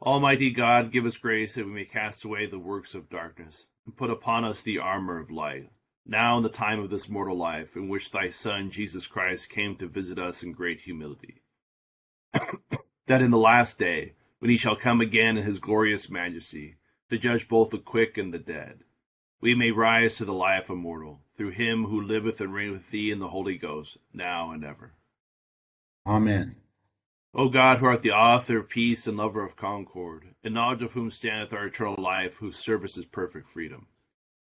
Almighty 0.00 0.50
God, 0.52 0.92
give 0.92 1.04
us 1.06 1.16
grace 1.16 1.56
that 1.56 1.66
we 1.66 1.72
may 1.72 1.84
cast 1.84 2.24
away 2.24 2.46
the 2.46 2.58
works 2.58 2.94
of 2.94 3.10
darkness, 3.10 3.66
and 3.84 3.96
put 3.96 4.10
upon 4.10 4.44
us 4.44 4.62
the 4.62 4.78
armor 4.78 5.18
of 5.18 5.30
light, 5.30 5.70
now 6.06 6.36
in 6.36 6.44
the 6.44 6.48
time 6.48 6.78
of 6.78 6.88
this 6.88 7.08
mortal 7.08 7.36
life, 7.36 7.76
in 7.76 7.88
which 7.88 8.10
thy 8.10 8.28
Son, 8.28 8.70
Jesus 8.70 9.06
Christ, 9.06 9.50
came 9.50 9.76
to 9.76 9.88
visit 9.88 10.18
us 10.18 10.42
in 10.42 10.52
great 10.52 10.80
humility. 10.80 11.42
that 12.32 13.22
in 13.22 13.30
the 13.32 13.38
last 13.38 13.78
day, 13.78 14.14
when 14.38 14.50
he 14.50 14.56
shall 14.56 14.76
come 14.76 15.00
again 15.00 15.36
in 15.36 15.44
his 15.44 15.58
glorious 15.58 16.10
majesty, 16.10 16.76
to 17.12 17.18
judge 17.18 17.46
both 17.46 17.68
the 17.68 17.78
quick 17.78 18.16
and 18.16 18.32
the 18.32 18.38
dead, 18.38 18.84
we 19.38 19.54
may 19.54 19.70
rise 19.70 20.16
to 20.16 20.24
the 20.24 20.32
life 20.32 20.70
immortal, 20.70 21.20
through 21.36 21.50
him 21.50 21.84
who 21.84 22.00
liveth 22.00 22.40
and 22.40 22.54
reigneth 22.54 22.78
with 22.78 22.90
thee 22.90 23.10
in 23.10 23.18
the 23.18 23.28
Holy 23.28 23.58
Ghost, 23.58 23.98
now 24.14 24.50
and 24.50 24.64
ever. 24.64 24.94
Amen. 26.06 26.56
O 27.34 27.50
God, 27.50 27.78
who 27.78 27.86
art 27.86 28.00
the 28.00 28.12
author 28.12 28.60
of 28.60 28.70
peace 28.70 29.06
and 29.06 29.18
lover 29.18 29.44
of 29.44 29.56
concord, 29.56 30.28
in 30.42 30.54
knowledge 30.54 30.80
of 30.80 30.92
whom 30.92 31.10
standeth 31.10 31.52
our 31.52 31.66
eternal 31.66 31.96
life, 31.98 32.36
whose 32.36 32.56
service 32.56 32.96
is 32.96 33.04
perfect 33.04 33.50
freedom, 33.50 33.88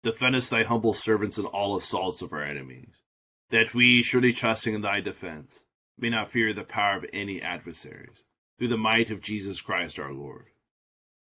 defendest 0.02 0.48
thy 0.48 0.62
humble 0.62 0.94
servants 0.94 1.36
in 1.36 1.44
all 1.44 1.76
assaults 1.76 2.22
of 2.22 2.32
our 2.32 2.42
enemies, 2.42 3.02
that 3.50 3.74
we, 3.74 4.02
surely 4.02 4.32
trusting 4.32 4.74
in 4.74 4.80
thy 4.80 5.00
defense, 5.00 5.64
may 5.98 6.08
not 6.08 6.30
fear 6.30 6.54
the 6.54 6.64
power 6.64 6.96
of 6.96 7.04
any 7.12 7.42
adversaries, 7.42 8.24
through 8.58 8.68
the 8.68 8.78
might 8.78 9.10
of 9.10 9.20
Jesus 9.20 9.60
Christ 9.60 9.98
our 9.98 10.14
Lord. 10.14 10.46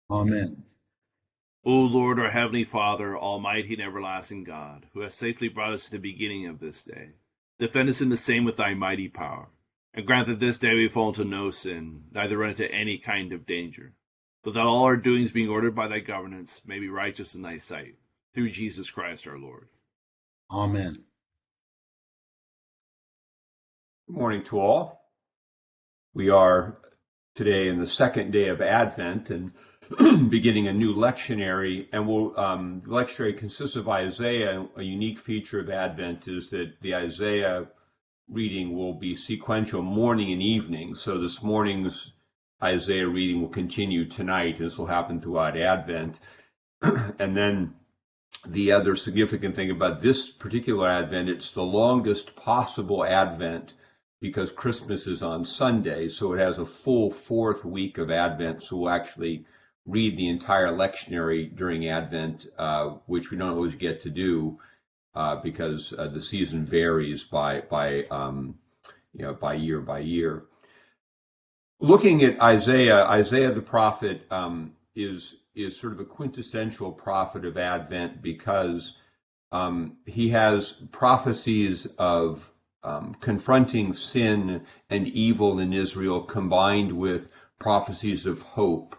Amen. 0.08 0.62
O 1.66 1.72
Lord, 1.72 2.18
our 2.18 2.30
heavenly 2.30 2.64
Father, 2.64 3.16
almighty 3.16 3.74
and 3.74 3.82
everlasting 3.82 4.44
God, 4.44 4.86
who 4.92 5.00
hast 5.00 5.18
safely 5.18 5.48
brought 5.48 5.72
us 5.72 5.86
to 5.86 5.92
the 5.92 5.98
beginning 5.98 6.46
of 6.46 6.60
this 6.60 6.84
day, 6.84 7.12
defend 7.58 7.88
us 7.88 8.00
in 8.00 8.10
the 8.10 8.16
same 8.16 8.44
with 8.44 8.56
thy 8.56 8.74
mighty 8.74 9.08
power 9.08 9.48
and 9.94 10.06
grant 10.06 10.26
that 10.26 10.40
this 10.40 10.58
day 10.58 10.74
we 10.74 10.88
fall 10.88 11.10
into 11.10 11.24
no 11.24 11.50
sin, 11.50 12.02
neither 12.12 12.36
run 12.36 12.50
into 12.50 12.70
any 12.70 12.98
kind 12.98 13.32
of 13.32 13.46
danger, 13.46 13.94
but 14.42 14.52
that 14.54 14.66
all 14.66 14.82
our 14.82 14.96
doings 14.96 15.30
being 15.30 15.48
ordered 15.48 15.74
by 15.74 15.86
thy 15.86 16.00
governance 16.00 16.60
may 16.66 16.80
be 16.80 16.88
righteous 16.88 17.34
in 17.34 17.42
thy 17.42 17.56
sight, 17.56 17.94
through 18.34 18.50
Jesus 18.50 18.90
Christ 18.90 19.26
our 19.26 19.38
Lord. 19.38 19.68
Amen. 20.50 21.04
Good 24.08 24.16
morning 24.16 24.44
to 24.50 24.58
all. 24.58 25.10
We 26.12 26.28
are 26.28 26.76
today 27.36 27.68
in 27.68 27.80
the 27.80 27.86
second 27.86 28.32
day 28.32 28.48
of 28.48 28.60
Advent 28.60 29.30
and 29.30 29.52
beginning 30.30 30.68
a 30.68 30.72
new 30.72 30.94
lectionary, 30.94 31.86
and 31.92 32.08
we'll, 32.08 32.38
um, 32.38 32.82
the 32.84 32.90
lectionary 32.90 33.36
consists 33.36 33.76
of 33.76 33.88
Isaiah. 33.88 34.66
A 34.76 34.82
unique 34.82 35.18
feature 35.18 35.60
of 35.60 35.68
Advent 35.68 36.26
is 36.26 36.48
that 36.50 36.72
the 36.80 36.94
Isaiah 36.94 37.66
reading 38.28 38.74
will 38.74 38.94
be 38.94 39.14
sequential 39.14 39.82
morning 39.82 40.32
and 40.32 40.40
evening. 40.40 40.94
So 40.94 41.20
this 41.20 41.42
morning's 41.42 42.12
Isaiah 42.62 43.06
reading 43.06 43.42
will 43.42 43.50
continue 43.50 44.06
tonight. 44.06 44.58
This 44.58 44.78
will 44.78 44.86
happen 44.86 45.20
throughout 45.20 45.56
Advent. 45.56 46.18
and 46.82 47.36
then 47.36 47.74
the 48.46 48.72
other 48.72 48.96
significant 48.96 49.54
thing 49.54 49.70
about 49.70 50.00
this 50.00 50.30
particular 50.30 50.88
Advent, 50.88 51.28
it's 51.28 51.50
the 51.50 51.62
longest 51.62 52.34
possible 52.36 53.04
Advent 53.04 53.74
because 54.20 54.50
Christmas 54.50 55.06
is 55.06 55.22
on 55.22 55.44
Sunday. 55.44 56.08
So 56.08 56.32
it 56.32 56.38
has 56.38 56.58
a 56.58 56.64
full 56.64 57.10
fourth 57.10 57.64
week 57.66 57.98
of 57.98 58.10
Advent. 58.10 58.62
So 58.62 58.76
we'll 58.76 58.90
actually 58.90 59.44
read 59.86 60.16
the 60.16 60.28
entire 60.28 60.68
lectionary 60.68 61.54
during 61.54 61.88
Advent, 61.88 62.46
uh, 62.58 62.90
which 63.06 63.30
we 63.30 63.36
don't 63.36 63.50
always 63.50 63.74
get 63.74 64.00
to 64.02 64.10
do 64.10 64.58
uh, 65.14 65.36
because 65.36 65.92
uh, 65.98 66.08
the 66.08 66.22
season 66.22 66.64
varies 66.64 67.24
by 67.24 67.60
by 67.62 68.04
um, 68.04 68.54
you 69.12 69.24
know 69.24 69.34
by 69.34 69.54
year 69.54 69.80
by 69.80 69.98
year. 69.98 70.44
Looking 71.80 72.22
at 72.24 72.40
Isaiah, 72.40 73.04
Isaiah 73.04 73.52
the 73.52 73.60
prophet 73.60 74.22
um, 74.30 74.72
is 74.94 75.36
is 75.54 75.76
sort 75.76 75.92
of 75.92 76.00
a 76.00 76.04
quintessential 76.04 76.90
prophet 76.90 77.44
of 77.44 77.56
Advent 77.56 78.22
because 78.22 78.96
um, 79.52 79.98
he 80.06 80.30
has 80.30 80.72
prophecies 80.90 81.86
of 81.98 82.50
um, 82.82 83.14
confronting 83.20 83.92
sin 83.92 84.62
and 84.90 85.06
evil 85.08 85.60
in 85.60 85.72
Israel 85.72 86.22
combined 86.22 86.92
with 86.92 87.28
prophecies 87.58 88.26
of 88.26 88.42
hope 88.42 88.96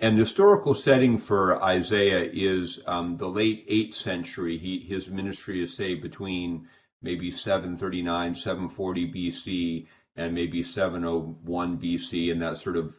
and 0.00 0.16
the 0.16 0.22
historical 0.22 0.72
setting 0.72 1.18
for 1.18 1.62
Isaiah 1.62 2.28
is 2.32 2.80
um, 2.86 3.18
the 3.18 3.28
late 3.28 3.68
8th 3.68 3.94
century. 3.94 4.56
He, 4.56 4.86
his 4.88 5.08
ministry 5.08 5.62
is, 5.62 5.76
say, 5.76 5.94
between 5.94 6.66
maybe 7.02 7.30
739, 7.30 8.34
740 8.34 9.12
BC, 9.12 9.86
and 10.16 10.34
maybe 10.34 10.62
701 10.62 11.78
BC, 11.78 12.32
and 12.32 12.40
that 12.40 12.56
sort 12.56 12.76
of 12.76 12.94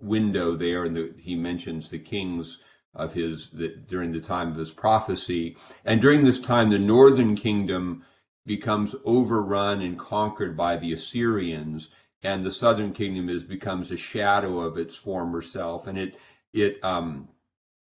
window 0.00 0.56
there. 0.56 0.84
And 0.84 0.94
the, 0.94 1.14
he 1.18 1.34
mentions 1.34 1.88
the 1.88 1.98
kings 1.98 2.58
of 2.94 3.12
his 3.12 3.50
the, 3.52 3.74
during 3.88 4.12
the 4.12 4.20
time 4.20 4.52
of 4.52 4.56
his 4.56 4.70
prophecy. 4.70 5.56
And 5.84 6.00
during 6.00 6.24
this 6.24 6.38
time, 6.38 6.70
the 6.70 6.78
northern 6.78 7.34
kingdom 7.36 8.04
becomes 8.46 8.94
overrun 9.04 9.82
and 9.82 9.98
conquered 9.98 10.56
by 10.56 10.76
the 10.76 10.92
Assyrians, 10.92 11.88
and 12.22 12.44
the 12.44 12.52
southern 12.52 12.92
kingdom 12.92 13.28
is 13.28 13.42
becomes 13.42 13.90
a 13.90 13.96
shadow 13.96 14.60
of 14.60 14.78
its 14.78 14.94
former 14.94 15.42
self. 15.42 15.86
And 15.86 15.98
it 15.98 16.16
it 16.54 16.82
um, 16.82 17.28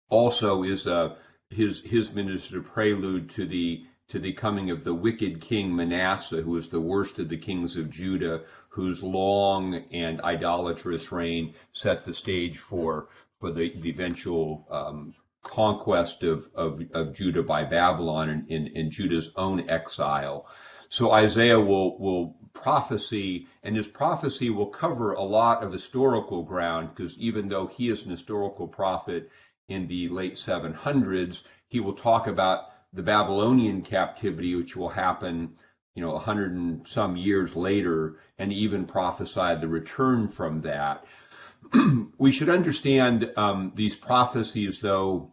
also 0.09 0.63
is 0.63 0.87
uh, 0.87 1.15
his 1.49 1.81
his 1.81 2.13
minister 2.13 2.61
prelude 2.61 3.29
to 3.31 3.45
the 3.45 3.85
to 4.09 4.19
the 4.19 4.33
coming 4.33 4.71
of 4.71 4.83
the 4.83 4.93
wicked 4.93 5.41
king 5.41 5.75
Manasseh, 5.75 6.41
who 6.41 6.51
was 6.51 6.69
the 6.69 6.81
worst 6.81 7.19
of 7.19 7.29
the 7.29 7.37
kings 7.37 7.77
of 7.77 7.89
Judah, 7.89 8.41
whose 8.69 9.01
long 9.01 9.75
and 9.91 10.21
idolatrous 10.21 11.11
reign 11.11 11.53
set 11.73 12.05
the 12.05 12.13
stage 12.13 12.57
for 12.57 13.07
for 13.39 13.51
the, 13.51 13.73
the 13.81 13.89
eventual 13.89 14.67
um, 14.69 15.13
conquest 15.43 16.23
of, 16.23 16.47
of, 16.55 16.79
of 16.93 17.13
Judah 17.13 17.43
by 17.43 17.63
Babylon 17.63 18.29
and 18.29 18.49
in, 18.49 18.67
in 18.67 18.91
Judah's 18.91 19.31
own 19.35 19.69
exile. 19.69 20.45
So 20.89 21.11
Isaiah 21.11 21.59
will, 21.59 21.97
will 21.97 22.35
prophecy, 22.53 23.47
and 23.63 23.75
his 23.75 23.87
prophecy 23.87 24.49
will 24.49 24.67
cover 24.67 25.13
a 25.13 25.23
lot 25.23 25.63
of 25.63 25.71
historical 25.71 26.43
ground 26.43 26.89
because 26.93 27.17
even 27.17 27.47
though 27.47 27.67
he 27.67 27.89
is 27.89 28.03
an 28.03 28.11
historical 28.11 28.67
prophet 28.67 29.29
in 29.67 29.87
the 29.87 30.09
late 30.09 30.35
700s, 30.35 31.43
he 31.67 31.79
will 31.79 31.93
talk 31.93 32.27
about 32.27 32.71
the 32.93 33.01
Babylonian 33.01 33.81
captivity, 33.81 34.55
which 34.55 34.75
will 34.75 34.89
happen, 34.89 35.55
you 35.95 36.01
know, 36.01 36.15
a 36.15 36.19
hundred 36.19 36.51
and 36.51 36.85
some 36.87 37.15
years 37.15 37.55
later, 37.55 38.17
and 38.37 38.51
even 38.51 38.85
prophesy 38.85 39.55
the 39.55 39.67
return 39.67 40.27
from 40.27 40.61
that. 40.61 41.05
we 42.17 42.31
should 42.31 42.49
understand 42.49 43.31
um, 43.37 43.71
these 43.75 43.95
prophecies, 43.95 44.81
though 44.81 45.31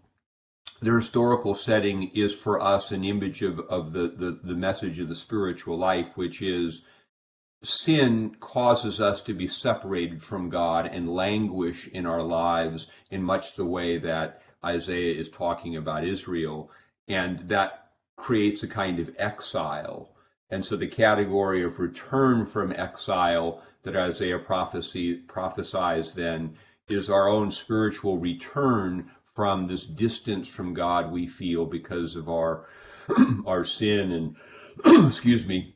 their 0.80 1.00
historical 1.00 1.54
setting 1.54 2.10
is 2.14 2.32
for 2.32 2.60
us 2.60 2.92
an 2.92 3.04
image 3.04 3.42
of, 3.42 3.58
of 3.60 3.92
the, 3.92 4.14
the, 4.16 4.38
the 4.44 4.54
message 4.54 5.00
of 5.00 5.08
the 5.08 5.14
spiritual 5.14 5.76
life, 5.76 6.08
which 6.14 6.40
is 6.40 6.82
sin 7.62 8.36
causes 8.40 9.00
us 9.00 9.22
to 9.22 9.34
be 9.34 9.48
separated 9.48 10.22
from 10.22 10.48
God 10.48 10.86
and 10.86 11.08
languish 11.08 11.88
in 11.88 12.06
our 12.06 12.22
lives 12.22 12.86
in 13.10 13.22
much 13.22 13.56
the 13.56 13.64
way 13.64 13.98
that 13.98 14.42
Isaiah 14.64 15.18
is 15.18 15.28
talking 15.28 15.76
about 15.76 16.04
Israel. 16.04 16.70
And 17.08 17.48
that 17.48 17.90
creates 18.16 18.62
a 18.62 18.68
kind 18.68 18.98
of 19.00 19.14
exile. 19.18 20.10
And 20.50 20.64
so 20.64 20.76
the 20.76 20.86
category 20.86 21.64
of 21.64 21.78
return 21.78 22.46
from 22.46 22.72
exile 22.72 23.62
that 23.82 23.96
Isaiah 23.96 24.38
prophecy, 24.38 25.14
prophesies 25.14 26.12
then 26.12 26.56
is 26.88 27.10
our 27.10 27.28
own 27.28 27.50
spiritual 27.50 28.18
return 28.18 29.10
from 29.34 29.66
this 29.66 29.84
distance 29.84 30.48
from 30.48 30.74
God 30.74 31.12
we 31.12 31.26
feel 31.26 31.66
because 31.66 32.16
of 32.16 32.28
our 32.28 32.66
our 33.46 33.64
sin 33.64 34.34
and 34.84 35.06
excuse 35.08 35.46
me 35.46 35.74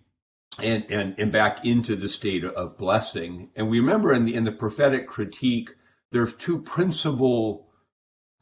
and, 0.59 0.85
and 0.91 1.15
and 1.19 1.33
back 1.33 1.65
into 1.65 1.97
the 1.97 2.09
state 2.09 2.45
of 2.45 2.77
blessing. 2.77 3.51
And 3.57 3.71
we 3.71 3.81
remember 3.81 4.13
in 4.13 4.25
the 4.27 4.35
in 4.35 4.45
the 4.45 4.53
prophetic 4.53 5.09
critique, 5.09 5.71
there's 6.11 6.35
two 6.37 6.61
principal 6.61 7.69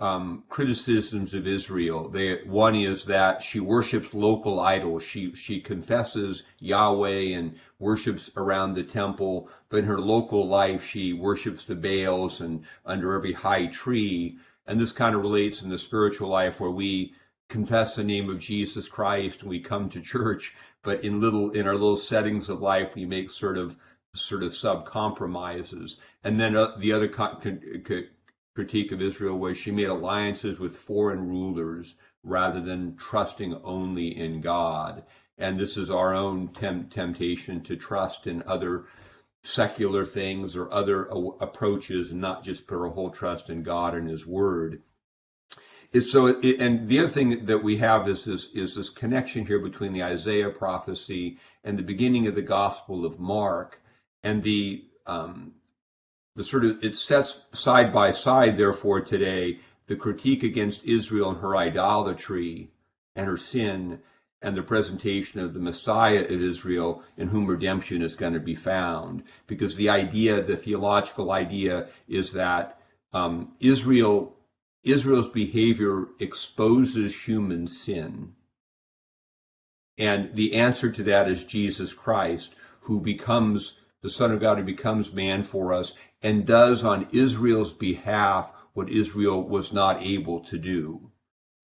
um, 0.00 0.45
criticisms 0.49 1.35
of 1.35 1.47
Israel. 1.47 2.09
They, 2.09 2.38
one 2.47 2.75
is 2.75 3.05
that 3.05 3.43
she 3.43 3.61
worships 3.61 4.14
local 4.14 4.59
idols. 4.59 5.02
She 5.02 5.35
she 5.35 5.61
confesses 5.61 6.43
Yahweh 6.59 7.37
and 7.37 7.57
worships 7.79 8.31
around 8.37 8.75
the 8.75 8.83
temple, 8.83 9.49
but 9.69 9.79
in 9.79 9.85
her 9.85 10.00
local 10.00 10.49
life 10.49 10.85
she 10.85 11.12
worships 11.12 11.64
the 11.64 11.75
Baals 11.75 12.40
and 12.40 12.64
under 12.85 13.14
every 13.14 13.35
high 13.35 13.67
tree. 13.67 14.38
And 14.67 14.81
this 14.81 14.93
kind 14.93 15.14
of 15.14 15.23
relates 15.23 15.62
in 15.62 15.69
the 15.69 15.79
spiritual 15.79 16.29
life 16.29 16.61
where 16.61 16.71
we 16.71 17.14
confess 17.50 17.97
the 17.97 18.04
name 18.04 18.30
of 18.30 18.38
Jesus 18.38 18.88
Christ 18.88 19.42
and 19.42 19.50
we 19.50 19.61
come 19.61 19.90
to 19.90 20.00
church, 20.00 20.54
but 20.83 21.04
in 21.04 21.21
little 21.21 21.50
in 21.50 21.66
our 21.66 21.75
little 21.75 21.97
settings 21.97 22.48
of 22.48 22.62
life 22.62 22.94
we 22.94 23.05
make 23.05 23.29
sort 23.31 23.59
of 23.59 23.77
sort 24.14 24.42
of 24.42 24.57
sub 24.57 24.87
compromises. 24.87 25.98
And 26.24 26.40
then 26.40 26.57
uh, 26.57 26.77
the 26.79 26.92
other 26.92 27.09
con- 27.09 27.40
con- 27.85 28.09
critique 28.55 28.92
of 28.92 29.03
Israel 29.03 29.38
was 29.38 29.57
she 29.57 29.70
made 29.70 29.88
alliances 29.88 30.59
with 30.59 30.77
foreign 30.77 31.29
rulers 31.29 31.96
rather 32.22 32.61
than 32.61 32.96
trusting 32.96 33.55
only 33.64 34.16
in 34.16 34.40
God. 34.40 35.05
And 35.38 35.59
this 35.59 35.77
is 35.77 35.90
our 35.90 36.14
own 36.14 36.53
tem- 36.55 36.88
temptation 36.88 37.62
to 37.64 37.77
trust 37.77 38.27
in 38.27 38.42
other 38.46 38.87
secular 39.42 40.05
things 40.05 40.55
or 40.55 40.72
other 40.72 41.07
a- 41.07 41.29
approaches, 41.40 42.12
not 42.12 42.44
just 42.44 42.66
put 42.66 42.79
our 42.79 42.90
whole 42.90 43.11
trust 43.11 43.51
in 43.51 43.62
God 43.62 43.94
and 43.94 44.09
His 44.09 44.27
Word. 44.27 44.83
So, 45.98 46.29
and 46.29 46.88
the 46.88 47.00
other 47.00 47.09
thing 47.09 47.46
that 47.46 47.64
we 47.64 47.76
have 47.79 48.09
is 48.09 48.24
this 48.24 48.50
is 48.55 48.76
this 48.76 48.88
connection 48.88 49.44
here 49.44 49.59
between 49.59 49.92
the 49.92 50.05
Isaiah 50.05 50.50
prophecy 50.50 51.38
and 51.64 51.76
the 51.76 51.83
beginning 51.83 52.29
of 52.29 52.37
the 52.37 52.42
Gospel 52.42 53.05
of 53.05 53.18
Mark, 53.18 53.81
and 54.22 54.40
the 54.40 54.85
um, 55.07 55.53
the 56.37 56.44
sort 56.44 56.64
of 56.64 56.85
it 56.85 56.96
sets 56.96 57.40
side 57.53 57.92
by 57.92 58.12
side, 58.12 58.57
therefore, 58.57 59.00
today 59.00 59.59
the 59.88 59.96
critique 59.96 60.44
against 60.44 60.85
Israel 60.85 61.31
and 61.31 61.40
her 61.40 61.57
idolatry 61.57 62.70
and 63.16 63.26
her 63.26 63.37
sin, 63.37 63.98
and 64.42 64.57
the 64.57 64.62
presentation 64.62 65.40
of 65.40 65.55
the 65.55 65.59
Messiah 65.59 66.22
of 66.22 66.40
Israel 66.40 67.03
in 67.16 67.26
whom 67.26 67.48
redemption 67.48 68.00
is 68.00 68.14
going 68.14 68.35
to 68.35 68.38
be 68.38 68.55
found. 68.55 69.24
Because 69.48 69.74
the 69.74 69.88
idea, 69.88 70.40
the 70.40 70.57
theological 70.57 71.33
idea, 71.33 71.88
is 72.07 72.33
that 72.33 72.81
um, 73.12 73.57
Israel 73.59 74.37
Israel's 74.83 75.29
behavior 75.29 76.07
exposes 76.19 77.14
human 77.14 77.66
sin. 77.66 78.35
And 79.99 80.35
the 80.35 80.55
answer 80.55 80.90
to 80.90 81.03
that 81.05 81.29
is 81.29 81.45
Jesus 81.45 81.93
Christ, 81.93 82.55
who 82.81 83.01
becomes 83.01 83.79
the 84.01 84.09
Son 84.09 84.33
of 84.33 84.40
God, 84.40 84.59
who 84.59 84.64
becomes 84.64 85.12
man 85.12 85.43
for 85.43 85.75
us 85.75 85.93
and 86.23 86.47
does 86.47 86.85
on 86.85 87.09
Israel's 87.12 87.73
behalf 87.73 88.53
what 88.73 88.88
Israel 88.88 89.47
was 89.47 89.73
not 89.73 90.03
able 90.03 90.40
to 90.40 90.59
do. 90.59 91.11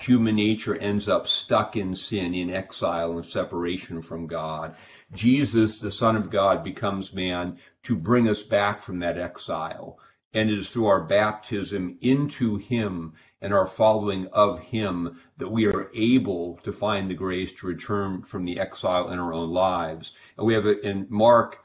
Human 0.00 0.36
nature 0.36 0.76
ends 0.76 1.08
up 1.08 1.26
stuck 1.26 1.76
in 1.76 1.94
sin, 1.94 2.34
in 2.34 2.50
exile, 2.50 3.12
and 3.12 3.24
separation 3.24 4.02
from 4.02 4.26
God. 4.26 4.76
Jesus, 5.14 5.78
the 5.78 5.90
Son 5.90 6.16
of 6.16 6.30
God, 6.30 6.62
becomes 6.62 7.14
man 7.14 7.58
to 7.84 7.96
bring 7.96 8.28
us 8.28 8.42
back 8.42 8.82
from 8.82 8.98
that 8.98 9.16
exile. 9.16 9.98
And 10.36 10.50
it 10.50 10.58
is 10.58 10.68
through 10.68 10.84
our 10.84 11.02
baptism 11.02 11.96
into 12.02 12.58
Him 12.58 13.14
and 13.40 13.54
our 13.54 13.66
following 13.66 14.26
of 14.34 14.60
Him 14.60 15.18
that 15.38 15.50
we 15.50 15.64
are 15.64 15.90
able 15.94 16.60
to 16.62 16.72
find 16.72 17.08
the 17.08 17.14
grace 17.14 17.54
to 17.54 17.66
return 17.66 18.20
from 18.20 18.44
the 18.44 18.60
exile 18.60 19.08
in 19.08 19.18
our 19.18 19.32
own 19.32 19.48
lives. 19.48 20.12
And 20.36 20.46
we 20.46 20.52
have 20.52 20.66
it 20.66 20.84
in 20.84 21.06
Mark 21.08 21.64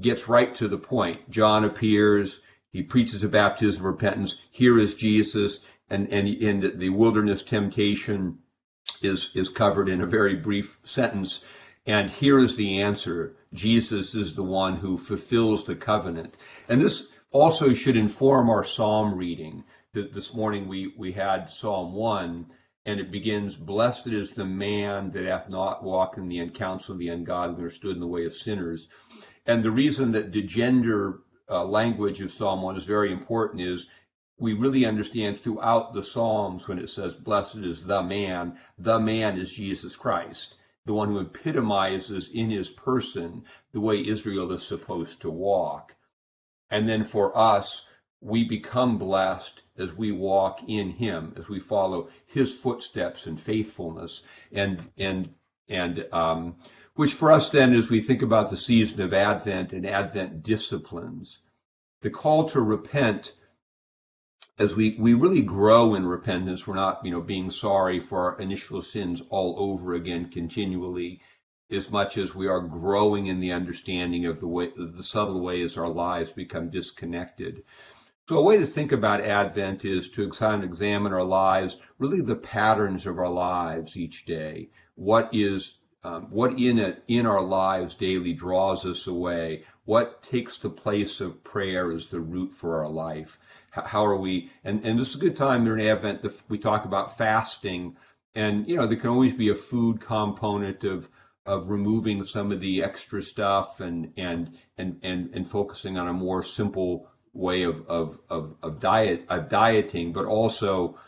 gets 0.00 0.28
right 0.28 0.52
to 0.56 0.66
the 0.66 0.78
point. 0.78 1.30
John 1.30 1.64
appears, 1.64 2.42
he 2.72 2.82
preaches 2.82 3.22
a 3.22 3.28
baptism 3.28 3.82
of 3.82 3.92
repentance. 3.92 4.36
Here 4.50 4.80
is 4.80 4.96
Jesus, 4.96 5.60
and 5.88 6.08
and 6.08 6.26
in 6.26 6.78
the 6.80 6.88
wilderness 6.88 7.44
temptation 7.44 8.38
is 9.00 9.30
is 9.34 9.48
covered 9.48 9.88
in 9.88 10.00
a 10.00 10.06
very 10.06 10.34
brief 10.34 10.76
sentence. 10.82 11.44
And 11.86 12.10
here 12.10 12.40
is 12.40 12.56
the 12.56 12.80
answer. 12.80 13.36
Jesus 13.52 14.16
is 14.16 14.34
the 14.34 14.42
one 14.42 14.76
who 14.76 14.96
fulfills 14.96 15.64
the 15.64 15.76
covenant. 15.76 16.34
And 16.68 16.80
this 16.80 17.08
also 17.32 17.72
should 17.72 17.96
inform 17.96 18.50
our 18.50 18.64
psalm 18.64 19.14
reading. 19.14 19.64
That 19.94 20.14
this 20.14 20.32
morning 20.32 20.68
we, 20.68 20.94
we 20.96 21.12
had 21.12 21.50
Psalm 21.50 21.92
1, 21.92 22.46
and 22.86 23.00
it 23.00 23.10
begins, 23.10 23.56
Blessed 23.56 24.06
is 24.08 24.30
the 24.30 24.44
man 24.44 25.10
that 25.10 25.24
hath 25.24 25.50
not 25.50 25.82
walked 25.82 26.16
in 26.16 26.28
the 26.28 26.48
counsel 26.50 26.92
of 26.92 26.98
the 26.98 27.08
ungodly, 27.08 27.60
nor 27.60 27.70
stood 27.70 27.94
in 27.94 28.00
the 28.00 28.06
way 28.06 28.24
of 28.24 28.34
sinners. 28.34 28.88
And 29.46 29.62
the 29.62 29.70
reason 29.70 30.12
that 30.12 30.32
the 30.32 30.42
gender 30.42 31.20
uh, 31.50 31.64
language 31.64 32.20
of 32.20 32.32
Psalm 32.32 32.62
1 32.62 32.76
is 32.76 32.84
very 32.84 33.12
important 33.12 33.60
is 33.60 33.86
we 34.38 34.54
really 34.54 34.84
understand 34.84 35.36
throughout 35.36 35.92
the 35.92 36.02
Psalms 36.02 36.66
when 36.66 36.78
it 36.78 36.90
says, 36.90 37.14
Blessed 37.14 37.56
is 37.56 37.84
the 37.84 38.02
man, 38.02 38.58
the 38.78 38.98
man 38.98 39.38
is 39.38 39.52
Jesus 39.52 39.94
Christ, 39.94 40.56
the 40.86 40.94
one 40.94 41.08
who 41.08 41.18
epitomizes 41.18 42.30
in 42.30 42.50
his 42.50 42.70
person 42.70 43.44
the 43.72 43.80
way 43.80 44.06
Israel 44.06 44.52
is 44.52 44.62
supposed 44.62 45.20
to 45.20 45.30
walk. 45.30 45.94
And 46.72 46.88
then 46.88 47.04
for 47.04 47.36
us, 47.36 47.84
we 48.22 48.44
become 48.48 48.96
blessed 48.96 49.60
as 49.76 49.92
we 49.92 50.10
walk 50.10 50.60
in 50.66 50.88
him, 50.88 51.34
as 51.36 51.46
we 51.46 51.60
follow 51.60 52.08
his 52.26 52.54
footsteps 52.54 53.26
in 53.26 53.36
faithfulness. 53.36 54.22
And, 54.52 54.80
and, 54.96 55.34
and, 55.68 56.06
um, 56.12 56.56
which 56.94 57.12
for 57.12 57.30
us 57.30 57.50
then, 57.50 57.74
as 57.74 57.90
we 57.90 58.00
think 58.00 58.22
about 58.22 58.48
the 58.48 58.56
season 58.56 59.02
of 59.02 59.12
Advent 59.12 59.74
and 59.74 59.86
Advent 59.86 60.42
disciplines, 60.42 61.42
the 62.00 62.10
call 62.10 62.48
to 62.48 62.60
repent 62.62 63.32
as 64.58 64.74
we, 64.74 64.96
we 64.98 65.12
really 65.12 65.42
grow 65.42 65.94
in 65.94 66.06
repentance, 66.06 66.66
we're 66.66 66.74
not, 66.74 67.04
you 67.04 67.10
know, 67.10 67.20
being 67.20 67.50
sorry 67.50 68.00
for 68.00 68.32
our 68.32 68.40
initial 68.40 68.80
sins 68.80 69.20
all 69.28 69.56
over 69.58 69.94
again 69.94 70.30
continually, 70.30 71.20
as 71.72 71.90
much 71.90 72.18
as 72.18 72.34
we 72.34 72.46
are 72.46 72.60
growing 72.60 73.26
in 73.26 73.40
the 73.40 73.52
understanding 73.52 74.26
of 74.26 74.40
the 74.40 74.46
way, 74.46 74.70
the 74.76 75.02
subtle 75.02 75.40
ways 75.40 75.76
our 75.76 75.88
lives 75.88 76.30
become 76.30 76.70
disconnected. 76.70 77.62
So 78.28 78.38
a 78.38 78.42
way 78.42 78.58
to 78.58 78.66
think 78.66 78.92
about 78.92 79.20
Advent 79.20 79.84
is 79.84 80.08
to 80.10 80.22
examine 80.22 81.12
our 81.12 81.24
lives, 81.24 81.78
really 81.98 82.20
the 82.20 82.36
patterns 82.36 83.06
of 83.06 83.18
our 83.18 83.30
lives 83.30 83.96
each 83.96 84.26
day. 84.26 84.68
What 84.94 85.30
is 85.32 85.78
um, 86.04 86.26
what 86.30 86.58
in 86.58 86.78
it 86.78 87.04
in 87.06 87.26
our 87.26 87.42
lives 87.42 87.94
daily 87.94 88.32
draws 88.32 88.84
us 88.84 89.06
away 89.06 89.62
what 89.84 90.22
takes 90.22 90.58
the 90.58 90.70
place 90.70 91.20
of 91.20 91.44
prayer 91.44 91.92
as 91.92 92.06
the 92.06 92.20
root 92.20 92.52
for 92.52 92.82
our 92.82 92.90
life 92.90 93.38
how, 93.70 93.82
how 93.82 94.04
are 94.04 94.16
we 94.16 94.50
and, 94.64 94.84
and 94.84 94.98
this 94.98 95.10
is 95.10 95.14
a 95.14 95.20
good 95.20 95.36
time 95.36 95.64
during 95.64 95.86
advent 95.86 96.22
that 96.22 96.34
we 96.48 96.58
talk 96.58 96.84
about 96.84 97.16
fasting 97.16 97.96
and 98.34 98.68
you 98.68 98.74
know 98.74 98.86
there 98.86 98.96
can 98.96 99.10
always 99.10 99.32
be 99.32 99.50
a 99.50 99.54
food 99.54 100.00
component 100.00 100.82
of 100.82 101.08
of 101.46 101.70
removing 101.70 102.24
some 102.24 102.52
of 102.52 102.60
the 102.60 102.82
extra 102.82 103.20
stuff 103.20 103.80
and 103.80 104.12
and 104.16 104.56
and 104.78 104.98
and, 105.02 105.34
and 105.34 105.48
focusing 105.48 105.98
on 105.98 106.08
a 106.08 106.12
more 106.12 106.42
simple 106.42 107.08
way 107.32 107.62
of 107.62 107.88
of, 107.88 108.18
of, 108.30 108.54
of 108.62 108.80
diet 108.80 109.24
of 109.28 109.48
dieting 109.48 110.12
but 110.12 110.24
also 110.24 110.98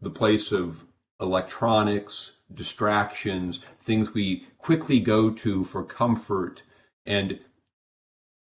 the 0.00 0.10
place 0.10 0.52
of 0.52 0.84
electronics, 1.20 2.32
distractions, 2.54 3.60
things 3.82 4.12
we 4.14 4.46
quickly 4.58 5.00
go 5.00 5.30
to 5.30 5.64
for 5.64 5.84
comfort, 5.84 6.62
and 7.04 7.38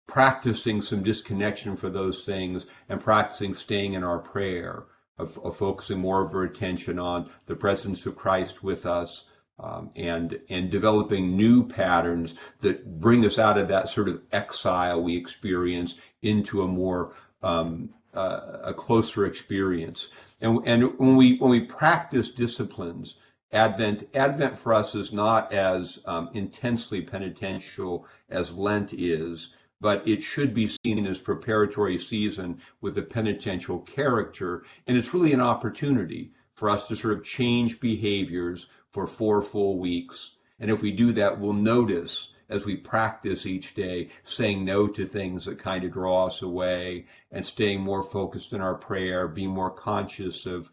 practicing 0.07 0.81
some 0.81 1.03
disconnection 1.03 1.75
for 1.75 1.89
those 1.89 2.25
things 2.25 2.65
and 2.89 2.99
practicing 2.99 3.53
staying 3.53 3.93
in 3.93 4.03
our 4.03 4.19
prayer, 4.19 4.85
of, 5.17 5.37
of 5.39 5.55
focusing 5.57 5.99
more 5.99 6.23
of 6.23 6.33
our 6.33 6.43
attention 6.43 6.97
on 6.97 7.29
the 7.45 7.55
presence 7.55 8.05
of 8.05 8.15
Christ 8.15 8.63
with 8.63 8.85
us. 8.85 9.25
Um, 9.61 9.89
and 9.97 10.39
and 10.49 10.71
developing 10.71 11.35
new 11.35 11.67
patterns 11.67 12.33
that 12.61 13.01
bring 13.01 13.25
us 13.25 13.37
out 13.37 13.57
of 13.57 13.67
that 13.67 13.89
sort 13.89 14.07
of 14.07 14.21
exile 14.31 15.03
we 15.03 15.17
experience 15.17 15.95
into 16.21 16.61
a 16.61 16.67
more 16.67 17.13
um, 17.43 17.89
uh, 18.13 18.59
a 18.63 18.73
closer 18.73 19.25
experience. 19.25 20.07
And 20.41 20.65
and 20.65 20.97
when 20.97 21.17
we 21.17 21.37
when 21.39 21.51
we 21.51 21.61
practice 21.61 22.29
disciplines, 22.29 23.15
Advent 23.51 24.07
Advent 24.13 24.57
for 24.57 24.73
us 24.73 24.95
is 24.95 25.11
not 25.11 25.51
as 25.51 25.99
um, 26.05 26.29
intensely 26.33 27.01
penitential 27.01 28.05
as 28.29 28.51
Lent 28.51 28.93
is, 28.93 29.49
but 29.81 30.07
it 30.07 30.21
should 30.21 30.53
be 30.53 30.71
seen 30.85 31.05
as 31.05 31.19
preparatory 31.19 31.97
season 31.97 32.61
with 32.81 32.97
a 32.97 33.01
penitential 33.01 33.79
character, 33.79 34.63
and 34.87 34.97
it's 34.97 35.13
really 35.13 35.33
an 35.33 35.41
opportunity 35.41 36.31
for 36.53 36.69
us 36.69 36.87
to 36.87 36.95
sort 36.95 37.17
of 37.17 37.23
change 37.23 37.79
behaviors 37.79 38.67
for 38.91 39.07
four 39.07 39.41
full 39.41 39.79
weeks. 39.79 40.35
And 40.59 40.71
if 40.71 40.81
we 40.81 40.91
do 40.91 41.13
that, 41.13 41.39
we'll 41.39 41.53
notice 41.53 42.33
as 42.49 42.65
we 42.65 42.75
practice 42.75 43.45
each 43.45 43.75
day, 43.75 44.09
saying 44.23 44.65
no 44.65 44.87
to 44.87 45.05
things 45.05 45.45
that 45.45 45.59
kind 45.59 45.83
of 45.83 45.93
draw 45.93 46.25
us 46.25 46.41
away 46.41 47.05
and 47.31 47.45
staying 47.45 47.79
more 47.79 48.01
focused 48.01 48.53
in 48.53 48.61
our 48.61 48.73
prayer, 48.73 49.27
being 49.27 49.51
more 49.51 49.69
conscious 49.69 50.47
of 50.47 50.71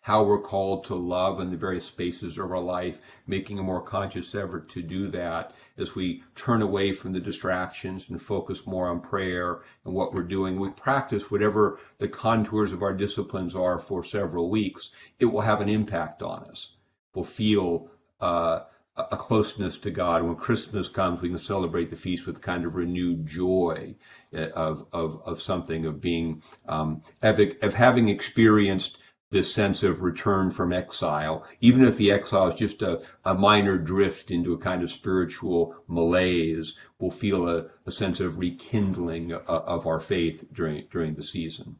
how 0.00 0.24
we're 0.24 0.42
called 0.42 0.84
to 0.84 0.96
love 0.96 1.38
in 1.38 1.52
the 1.52 1.56
various 1.56 1.86
spaces 1.86 2.36
of 2.36 2.50
our 2.50 2.58
life, 2.58 2.98
making 3.28 3.60
a 3.60 3.62
more 3.62 3.80
conscious 3.80 4.34
effort 4.34 4.68
to 4.68 4.82
do 4.82 5.08
that 5.08 5.54
as 5.78 5.94
we 5.94 6.24
turn 6.34 6.60
away 6.60 6.92
from 6.92 7.12
the 7.12 7.20
distractions 7.20 8.10
and 8.10 8.20
focus 8.20 8.66
more 8.66 8.88
on 8.88 9.00
prayer 9.00 9.60
and 9.84 9.94
what 9.94 10.12
we're 10.12 10.24
doing. 10.24 10.58
We 10.58 10.70
practice 10.70 11.30
whatever 11.30 11.78
the 11.98 12.08
contours 12.08 12.72
of 12.72 12.82
our 12.82 12.92
disciplines 12.92 13.54
are 13.54 13.78
for 13.78 14.02
several 14.02 14.50
weeks, 14.50 14.90
it 15.20 15.26
will 15.26 15.42
have 15.42 15.60
an 15.60 15.68
impact 15.68 16.20
on 16.20 16.42
us. 16.46 16.74
We'll 17.14 17.24
feel 17.24 17.90
uh, 18.20 18.60
a 18.96 19.16
closeness 19.16 19.78
to 19.78 19.90
God. 19.90 20.22
When 20.22 20.36
Christmas 20.36 20.88
comes, 20.88 21.20
we 21.20 21.30
can 21.30 21.38
celebrate 21.38 21.90
the 21.90 21.96
feast 21.96 22.26
with 22.26 22.42
kind 22.42 22.64
of 22.64 22.74
renewed 22.74 23.26
joy 23.26 23.94
uh, 24.34 24.48
of 24.50 24.86
of, 24.92 25.22
of 25.24 25.42
something 25.42 25.86
of 25.86 26.00
being 26.00 26.42
um, 26.68 27.02
of 27.22 27.74
having 27.74 28.08
experienced 28.08 28.98
this 29.32 29.52
sense 29.52 29.82
of 29.82 30.02
return 30.02 30.50
from 30.50 30.74
exile, 30.74 31.44
even 31.62 31.84
if 31.84 31.96
the 31.96 32.12
exile 32.12 32.48
is 32.48 32.54
just 32.54 32.82
a, 32.82 33.00
a 33.24 33.34
minor 33.34 33.78
drift 33.78 34.30
into 34.30 34.52
a 34.52 34.58
kind 34.58 34.82
of 34.82 34.92
spiritual 34.92 35.74
malaise, 35.88 36.76
we'll 36.98 37.10
feel 37.10 37.48
a, 37.48 37.66
a 37.86 37.90
sense 37.90 38.20
of 38.20 38.38
rekindling 38.38 39.32
of, 39.32 39.48
uh, 39.48 39.62
of 39.64 39.86
our 39.86 40.00
faith 40.00 40.44
during 40.52 40.86
during 40.90 41.14
the 41.14 41.24
season. 41.24 41.76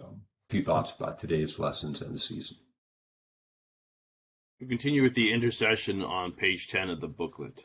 So, 0.00 0.06
a 0.06 0.50
few 0.50 0.64
thoughts 0.64 0.92
about 0.98 1.18
today's 1.18 1.58
lessons 1.58 2.00
and 2.00 2.14
the 2.14 2.18
season. 2.18 2.56
We 4.58 4.66
continue 4.66 5.02
with 5.02 5.14
the 5.14 5.34
intercession 5.34 6.02
on 6.02 6.32
page 6.32 6.66
10 6.68 6.88
of 6.88 7.02
the 7.02 7.08
booklet. 7.08 7.64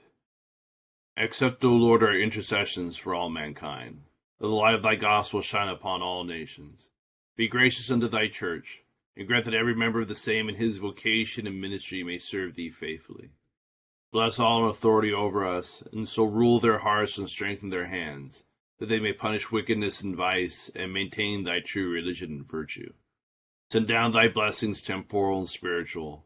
Accept, 1.15 1.63
O 1.63 1.69
Lord, 1.69 2.04
our 2.04 2.13
intercessions 2.13 2.97
for 2.97 3.15
all 3.15 3.30
mankind. 3.30 4.01
That 4.39 4.47
the 4.47 4.54
light 4.54 4.75
of 4.75 4.84
thy 4.84 4.95
gospel 4.95 5.41
shine 5.41 5.69
upon 5.69 6.01
all 6.01 6.25
nations. 6.25 6.89
Be 7.38 7.47
gracious 7.47 7.89
unto 7.89 8.10
thy 8.10 8.27
church, 8.27 8.84
and 9.15 9.25
grant 9.25 9.45
that 9.45 9.54
every 9.54 9.73
member 9.73 10.01
of 10.01 10.10
the 10.10 10.15
same 10.17 10.49
in 10.49 10.56
his 10.56 10.80
vocation 10.80 11.47
and 11.47 11.62
ministry 11.62 12.04
may 12.04 12.17
serve 12.17 12.56
thee 12.56 12.69
faithfully. 12.69 13.30
Bless 14.12 14.38
all 14.38 14.65
in 14.65 14.69
authority 14.69 15.13
over 15.13 15.45
us, 15.45 15.82
and 15.93 16.10
so 16.10 16.25
rule 16.25 16.60
their 16.60 16.80
hearts 16.80 17.17
and 17.17 17.30
strengthen 17.30 17.69
their 17.69 17.88
hands, 17.88 18.43
that 18.80 18.88
they 18.88 18.99
may 18.99 19.13
punish 19.13 19.49
wickedness 19.49 20.01
and 20.01 20.17
vice, 20.17 20.69
and 20.75 20.91
maintain 20.91 21.45
thy 21.45 21.62
true 21.62 21.89
religion 21.89 22.32
and 22.32 22.51
virtue. 22.51 22.91
Send 23.69 23.88
down 23.88 24.12
thy 24.12 24.27
blessings, 24.27 24.82
temporal 24.82 25.39
and 25.39 25.49
spiritual 25.49 26.25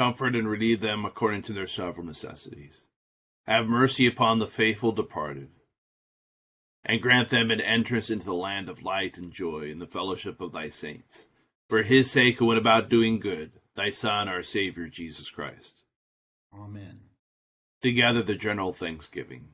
comfort 0.00 0.34
and 0.34 0.48
relieve 0.48 0.80
them 0.80 1.04
according 1.04 1.42
to 1.42 1.52
their 1.52 1.66
several 1.66 2.06
necessities. 2.06 2.84
Have 3.46 3.66
mercy 3.66 4.06
upon 4.06 4.38
the 4.38 4.46
faithful 4.46 4.92
departed, 4.92 5.50
and 6.82 7.02
grant 7.02 7.28
them 7.28 7.50
an 7.50 7.60
entrance 7.60 8.08
into 8.08 8.24
the 8.24 8.32
land 8.32 8.70
of 8.70 8.82
light 8.82 9.18
and 9.18 9.30
joy 9.30 9.70
in 9.70 9.78
the 9.78 9.86
fellowship 9.86 10.40
of 10.40 10.52
thy 10.52 10.70
saints. 10.70 11.26
For 11.68 11.82
his 11.82 12.10
sake 12.10 12.38
who 12.38 12.46
went 12.46 12.58
about 12.58 12.88
doing 12.88 13.20
good, 13.20 13.52
thy 13.76 13.90
Son, 13.90 14.26
our 14.26 14.42
Savior, 14.42 14.88
Jesus 14.88 15.28
Christ. 15.28 15.82
Amen. 16.54 17.00
Together 17.82 18.22
the 18.22 18.36
general 18.36 18.72
thanksgiving. 18.72 19.48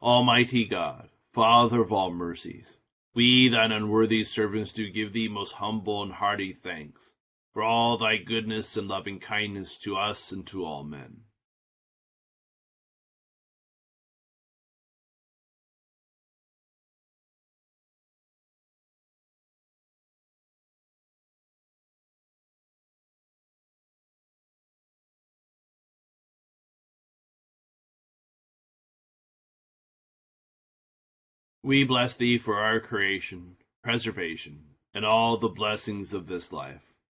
Almighty 0.00 0.64
God, 0.64 1.08
Father 1.32 1.80
of 1.80 1.92
all 1.92 2.12
mercies, 2.12 2.76
we, 3.16 3.48
thine 3.48 3.72
unworthy 3.72 4.22
servants, 4.22 4.70
do 4.70 4.88
give 4.88 5.12
thee 5.12 5.26
most 5.26 5.54
humble 5.54 6.04
and 6.04 6.12
hearty 6.12 6.52
thanks 6.52 7.14
for 7.56 7.62
all 7.62 7.96
thy 7.96 8.18
goodness 8.18 8.76
and 8.76 8.86
loving 8.86 9.18
kindness 9.18 9.78
to 9.78 9.96
us 9.96 10.30
and 10.30 10.46
to 10.46 10.62
all 10.62 10.84
men. 10.84 11.22
We 31.62 31.84
bless 31.84 32.14
thee 32.14 32.36
for 32.36 32.58
our 32.58 32.80
creation, 32.80 33.56
preservation, 33.82 34.74
and 34.92 35.06
all 35.06 35.38
the 35.38 35.48
blessings 35.48 36.12
of 36.12 36.26
this 36.26 36.52
life 36.52 36.95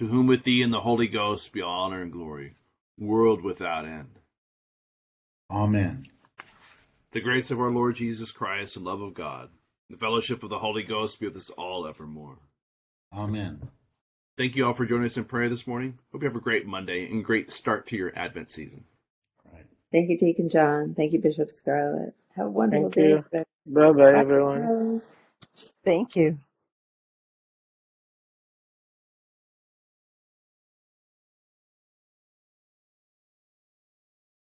to 0.00 0.06
whom 0.06 0.26
with 0.26 0.44
thee 0.44 0.62
and 0.62 0.72
the 0.72 0.80
Holy 0.80 1.06
Ghost 1.06 1.52
be 1.52 1.60
all 1.60 1.82
honor 1.82 2.00
and 2.00 2.10
glory, 2.10 2.54
world 2.98 3.42
without 3.42 3.84
end. 3.84 4.18
Amen. 5.50 6.06
The 7.10 7.20
grace 7.20 7.50
of 7.50 7.60
our 7.60 7.70
Lord 7.70 7.96
Jesus 7.96 8.32
Christ 8.32 8.76
and 8.76 8.86
love 8.86 9.02
of 9.02 9.12
God, 9.12 9.50
the 9.90 9.98
fellowship 9.98 10.42
of 10.42 10.48
the 10.48 10.60
Holy 10.60 10.84
Ghost 10.84 11.20
be 11.20 11.26
with 11.26 11.36
us 11.36 11.50
all 11.50 11.86
evermore. 11.86 12.38
Amen. 13.12 13.68
Thank 14.38 14.56
you 14.56 14.64
all 14.64 14.72
for 14.72 14.86
joining 14.86 15.04
us 15.04 15.18
in 15.18 15.24
prayer 15.24 15.50
this 15.50 15.66
morning. 15.66 15.98
Hope 16.12 16.22
you 16.22 16.28
have 16.28 16.36
a 16.36 16.40
great 16.40 16.66
Monday 16.66 17.04
and 17.04 17.22
great 17.22 17.50
start 17.50 17.86
to 17.88 17.96
your 17.98 18.10
Advent 18.16 18.50
season. 18.50 18.84
Right. 19.52 19.66
Thank 19.92 20.08
you, 20.08 20.16
Deacon 20.16 20.48
John. 20.48 20.94
Thank 20.94 21.12
you, 21.12 21.20
Bishop 21.20 21.50
Scarlett. 21.50 22.14
Have 22.36 22.46
a 22.46 22.50
wonderful 22.50 22.90
Thank 22.90 23.30
day. 23.30 23.44
Bye 23.66 23.92
bye, 23.92 24.18
everyone. 24.18 25.02
Thank 25.84 26.16
you. 26.16 26.38